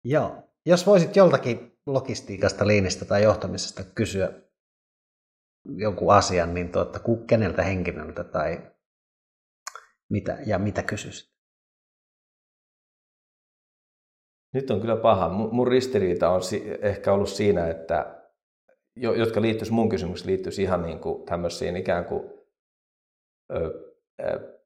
[0.04, 4.42] Joo, jos voisit joltakin logistiikasta, liinistä tai johtamisesta kysyä
[5.76, 8.72] jonkun asian, niin tuota, keneltä henkilöltä tai
[10.10, 11.32] mitä, ja mitä kysyisit?
[14.54, 15.30] Nyt on kyllä paha.
[15.30, 16.42] Mun ristiriita on
[16.82, 18.22] ehkä ollut siinä, että
[18.96, 22.24] jotka liittyisi mun kysymyksiin, liittyisi ihan niin kuin tämmöisiin ikään kuin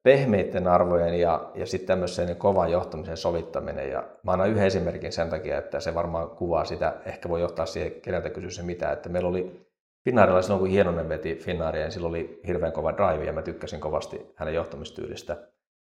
[0.02, 3.90] pehmeiden arvojen ja, ja sitten tämmöisen kovan johtamisen sovittaminen.
[3.90, 7.66] Ja mä annan yhden esimerkin sen takia, että se varmaan kuvaa sitä, ehkä voi johtaa
[7.66, 9.66] siihen, keneltä kysyä se mitä, että meillä oli
[10.04, 13.80] Finnaarilla silloin, kun Hienonen veti Finnaaria, niin silloin oli hirveän kova drive ja mä tykkäsin
[13.80, 15.36] kovasti hänen johtamistyylistä,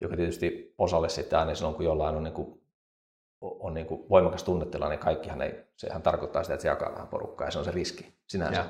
[0.00, 2.60] joka tietysti osalle sitten aina silloin, kun jollain on, niin kuin,
[3.40, 7.08] on niin kuin voimakas tunnetila, niin kaikkihan ei, sehän tarkoittaa sitä, että se jakaa vähän
[7.08, 8.60] porukkaa ja se on se riski sinänsä.
[8.60, 8.66] Ja.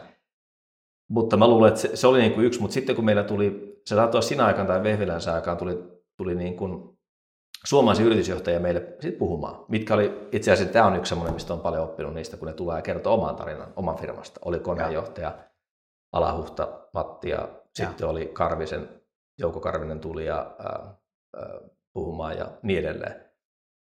[1.08, 3.67] Mutta mä luulen, että se, se oli niin kuin yksi, mutta sitten kun meillä tuli,
[3.89, 6.99] se saattoi sinä aikana tai Vehvilänsä aikaan tuli, tuli niin kuin
[7.66, 11.61] suomalaisia yritysjohtajia meille sit puhumaan, mitkä oli, itse asiassa tämä on yksi semmoinen, mistä on
[11.61, 14.41] paljon oppinut niistä, kun ne tulee ja kertoo oman tarinan, oman firmasta.
[14.45, 15.39] Oli koneenjohtaja,
[16.12, 18.09] Alahuhta, Matti ja sitten ja.
[18.09, 19.03] oli Karvisen,
[19.39, 20.89] Jouko Karvinen tuli ja äh,
[21.39, 23.24] äh, puhumaan ja niin edelleen.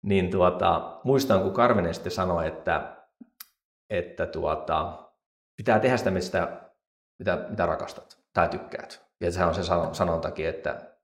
[0.03, 2.97] Niin tuota, muistan, kun Karvinen sitten sanoi, että,
[3.89, 5.09] että tuota,
[5.57, 6.61] pitää tehdä sitä, mistä
[7.19, 9.08] mitä, mitä rakastat tai tykkäät.
[9.21, 9.63] Ja sehän on se
[9.93, 10.95] sanontakin, että,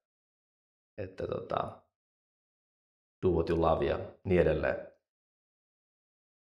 [0.98, 1.82] että tota,
[3.26, 4.76] do what you love ja niin edelleen.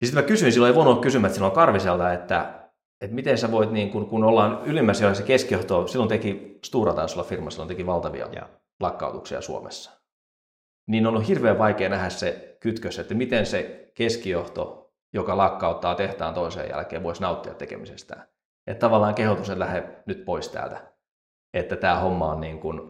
[0.00, 3.52] Ja sitten mä kysyin, silloin ei voinut kysyä, että silloin Karviselta, että, että miten sä
[3.52, 7.68] voit, niin kun, kun ollaan ylimmässä se keskijohto, silloin teki Stura taisi olla firma, silloin
[7.68, 8.48] teki valtavia ja.
[8.80, 9.90] lakkautuksia Suomessa.
[10.88, 16.70] Niin on hirveän vaikea nähdä se kytkös, että miten se keskijohto, joka lakkauttaa tehtaan toiseen
[16.70, 18.28] jälkeen, voisi nauttia tekemisestään.
[18.66, 20.95] Että tavallaan kehotus, että lähde nyt pois täältä.
[21.56, 22.80] Että tämä homma on niin kuin,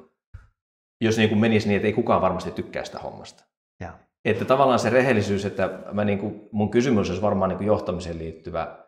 [1.01, 3.45] jos niin kuin menisi niin, että ei kukaan varmasti tykkää sitä hommasta.
[3.81, 3.99] Ja.
[4.25, 8.19] Että tavallaan se rehellisyys, että mä niin kuin, mun kysymys olisi varmaan niin kuin johtamiseen
[8.19, 8.79] liittyvä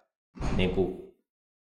[0.56, 1.14] niin kuin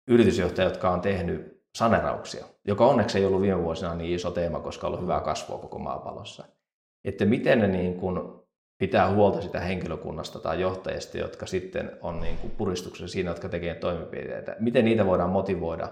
[0.08, 4.88] yritysjohtaja, jotka on tehnyt sanerauksia, joka onneksi ei ollut viime vuosina niin iso teema, koska
[4.88, 6.46] on ollut hyvää kasvua koko maapallossa.
[7.06, 8.20] Että miten ne niin kuin
[8.80, 13.76] pitää huolta sitä henkilökunnasta tai johtajista, jotka sitten on niin kuin puristuksessa siinä, jotka tekee
[13.76, 14.56] toimenpiteitä.
[14.60, 15.92] Miten niitä voidaan motivoida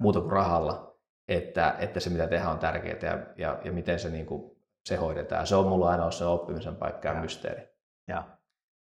[0.00, 0.89] muuta kuin rahalla,
[1.30, 4.56] että, että se mitä tehdään on tärkeää ja, ja, ja miten se, niin kuin,
[4.88, 5.46] se hoidetaan.
[5.46, 7.68] Se on mulla aina ollut se oppimisen paikka ja, ja mysteeri.
[8.08, 8.38] Ja.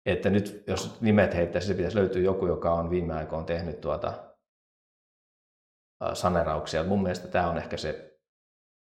[0.06, 4.14] Että nyt jos nimet heittäisi, se pitäisi löytyä joku, joka on viime aikoina tehnyt tuota
[6.14, 6.84] sanerauksia.
[6.84, 8.20] Mun mielestä tämä on ehkä se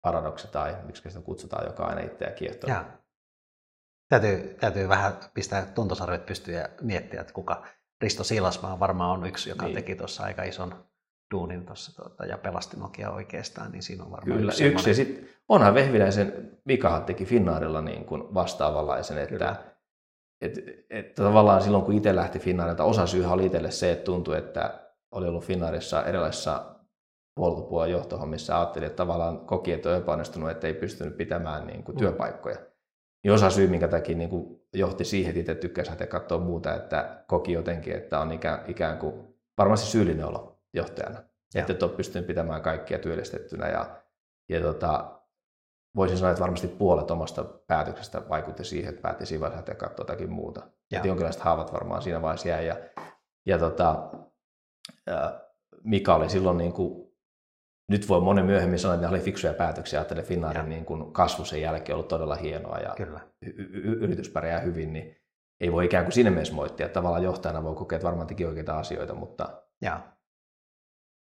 [0.03, 2.71] paradoksi tai miksi sitä kutsutaan, joka aina itseä kiehtoo.
[2.71, 2.85] Ja.
[4.09, 7.67] Täytyy, täytyy vähän pistää tuntosarvet pystyyn ja miettiä, että kuka
[8.01, 9.75] Risto Silasmaa varmaan on yksi, joka niin.
[9.75, 10.85] teki tuossa aika ison
[11.31, 14.65] duunin tuossa tuota, ja pelasti Nokia oikeastaan, niin siinä on varmaan Kyllä, yksi.
[14.65, 14.95] yksi.
[14.95, 19.57] Sit onhan Vehviläisen, Mikahan teki Finnaarilla niin kuin vastaavanlaisen, että
[20.41, 20.59] et,
[20.91, 24.91] et, tavallaan silloin kun itse lähti Finnaarilta, osa syyhän oli itselle se, että tuntui, että
[25.11, 26.75] oli ollut Finnaarissa erilaisissa
[27.35, 31.97] puolitopuolen johtohommissa, ajattelin, että tavallaan koki, että on epäonnistunut, että ei pystynyt pitämään niin kuin,
[31.97, 31.99] mm.
[31.99, 32.57] työpaikkoja
[33.25, 36.75] niin osa syy, minkä takia niin kuin johti siihen, että itse tykkäsi lähteä katsoa muuta,
[36.75, 41.23] että koki jotenkin, että on ikään, ikään kuin varmasti syyllinen olo johtajana.
[41.55, 41.61] Ja.
[41.61, 43.69] Että et ole pystynyt pitämään kaikkia työllistettynä.
[43.69, 44.03] Ja,
[44.49, 45.21] ja tota,
[45.97, 50.31] voisin sanoa, että varmasti puolet omasta päätöksestä vaikutti siihen, että päätti siinä vaiheessa katsoa jotakin
[50.31, 50.61] muuta.
[50.61, 50.99] Ja.
[50.99, 52.67] Että jonkinlaiset haavat varmaan siinä vaiheessa jäi.
[52.67, 52.77] Ja,
[53.47, 54.11] ja tota,
[55.85, 57.09] Mika oli silloin niin kuin
[57.89, 61.45] nyt voi monen myöhemmin sanoa, että ne oli fiksuja päätöksiä, että Finnaarin niin kuin kasvu
[61.45, 63.21] sen jälkeen ollut todella hienoa ja Kyllä.
[63.43, 65.17] Y- y- yritys pärjää hyvin, niin
[65.61, 66.89] ei voi ikään kuin siinä mielessä moittia.
[66.89, 70.01] Tavallaan johtajana voi kokea, että varmaan teki oikeita asioita, mutta ja.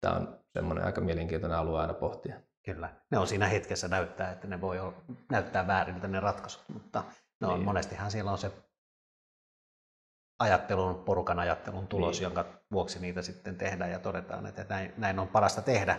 [0.01, 2.41] Tämä on semmoinen aika mielenkiintoinen alue aina pohtia.
[2.65, 2.95] Kyllä.
[3.11, 4.95] Ne on siinä hetkessä näyttää, että ne voi olla,
[5.31, 7.05] näyttää väärin ne ratkaisut, mutta
[7.41, 7.65] no, niin.
[7.65, 8.53] monestihan siellä on se
[10.39, 12.23] ajattelun, porukan ajattelun tulos, niin.
[12.23, 15.99] jonka vuoksi niitä sitten tehdään ja todetaan, että näin, näin on parasta tehdä.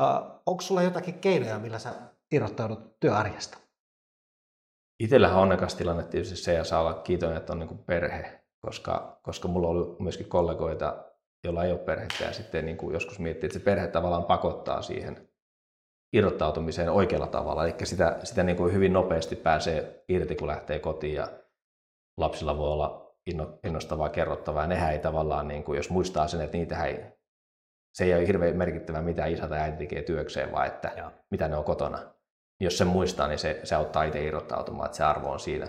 [0.00, 1.94] Uh, onko sulla jotakin keinoja, millä sä
[2.32, 3.58] irrottaudut työarjesta?
[5.00, 9.20] Itsellähän on onnekas tilanne tietysti se, ja saa olla kiitollinen, että on niin perhe, koska,
[9.22, 11.04] koska mulla on ollut myöskin kollegoita,
[11.44, 14.82] joilla ei ole perhettä, ja sitten niin kuin joskus miettii, että se perhe tavallaan pakottaa
[14.82, 15.28] siihen
[16.12, 21.14] irrottautumiseen oikealla tavalla, eli sitä, sitä niin kuin hyvin nopeasti pääsee irti, kun lähtee kotiin,
[21.14, 21.28] ja
[22.16, 23.16] lapsilla voi olla
[23.64, 27.18] innostavaa kerrottavaa, nehän ei tavallaan, niin kuin, jos muistaa sen, että niitä ei
[27.98, 31.10] se ei ole hirveän merkittävää, mitä isä tai äiti tekee työkseen, vaan että Joo.
[31.30, 31.98] mitä ne on kotona.
[32.60, 35.68] Jos se muistaa, niin se, se auttaa itse irrottautumaan, että se arvo on siinä.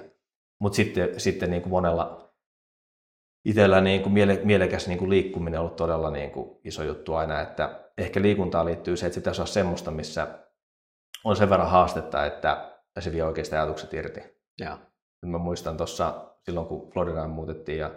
[0.61, 2.28] Mutta sitten, sitten niin kuin monella
[3.49, 7.15] itsellä niin kuin miele, mielekäs niin kuin liikkuminen on ollut todella niin kuin iso juttu
[7.15, 10.27] aina, että ehkä liikuntaan liittyy se, että se pitäisi olla semmoista, missä
[11.23, 14.19] on sen verran haastetta, että se vie oikeasti ajatukset irti.
[14.59, 14.77] Ja.
[15.25, 17.91] Mä muistan tuossa silloin, kun Floridaan muutettiin ja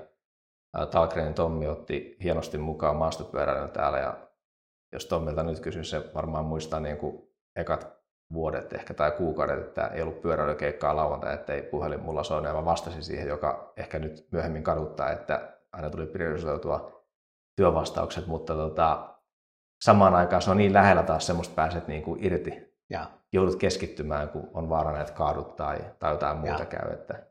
[0.91, 4.29] Talgrenin Tommi otti hienosti mukaan maastopyöräilyn täällä ja
[4.93, 8.02] jos Tommilta nyt kysyn, se varmaan muistaa niin kuin ekat
[8.33, 12.64] vuodet ehkä tai kuukaudet, että ei ollut pyöräilykeikkaa lauantai, ettei puhelin mulla soinut ja mä
[12.64, 17.03] vastasin siihen, joka ehkä nyt myöhemmin kaduttaa, että aina tuli priorisoitua
[17.57, 19.14] työvastaukset, mutta tota,
[19.85, 22.72] samaan aikaan se on niin lähellä taas semmoista pääset niin kuin irti.
[22.91, 23.11] Ja.
[23.33, 26.66] Joudut keskittymään, kun on vaarana, että kaadut tai, tai jotain muuta ja.
[26.66, 26.93] käy.
[26.93, 27.26] Että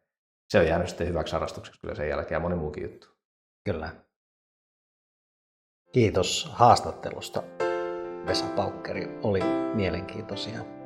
[0.50, 3.08] se on jäänyt sitten hyväksi harrastukseksi kyllä sen jälkeen ja moni muukin juttu.
[3.66, 3.90] Kyllä.
[5.92, 7.44] Kiitos haastattelusta.
[8.26, 9.40] Vesa Paukkeri oli
[9.74, 10.81] mielenkiintoisia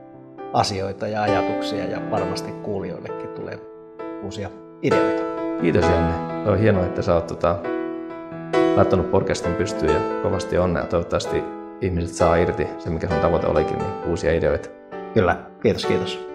[0.56, 3.60] asioita ja ajatuksia ja varmasti kuulijoillekin tulee
[4.24, 4.50] uusia
[4.82, 5.24] ideoita.
[5.62, 6.50] Kiitos Janne.
[6.52, 7.58] On hienoa, että sä oot tota,
[8.76, 10.86] laittanut podcastin pystyyn ja kovasti onnea.
[10.86, 11.44] Toivottavasti
[11.82, 14.70] ihmiset saa irti se, mikä sun tavoite olikin, niin uusia ideoita.
[15.14, 16.35] Kyllä, kiitos, kiitos.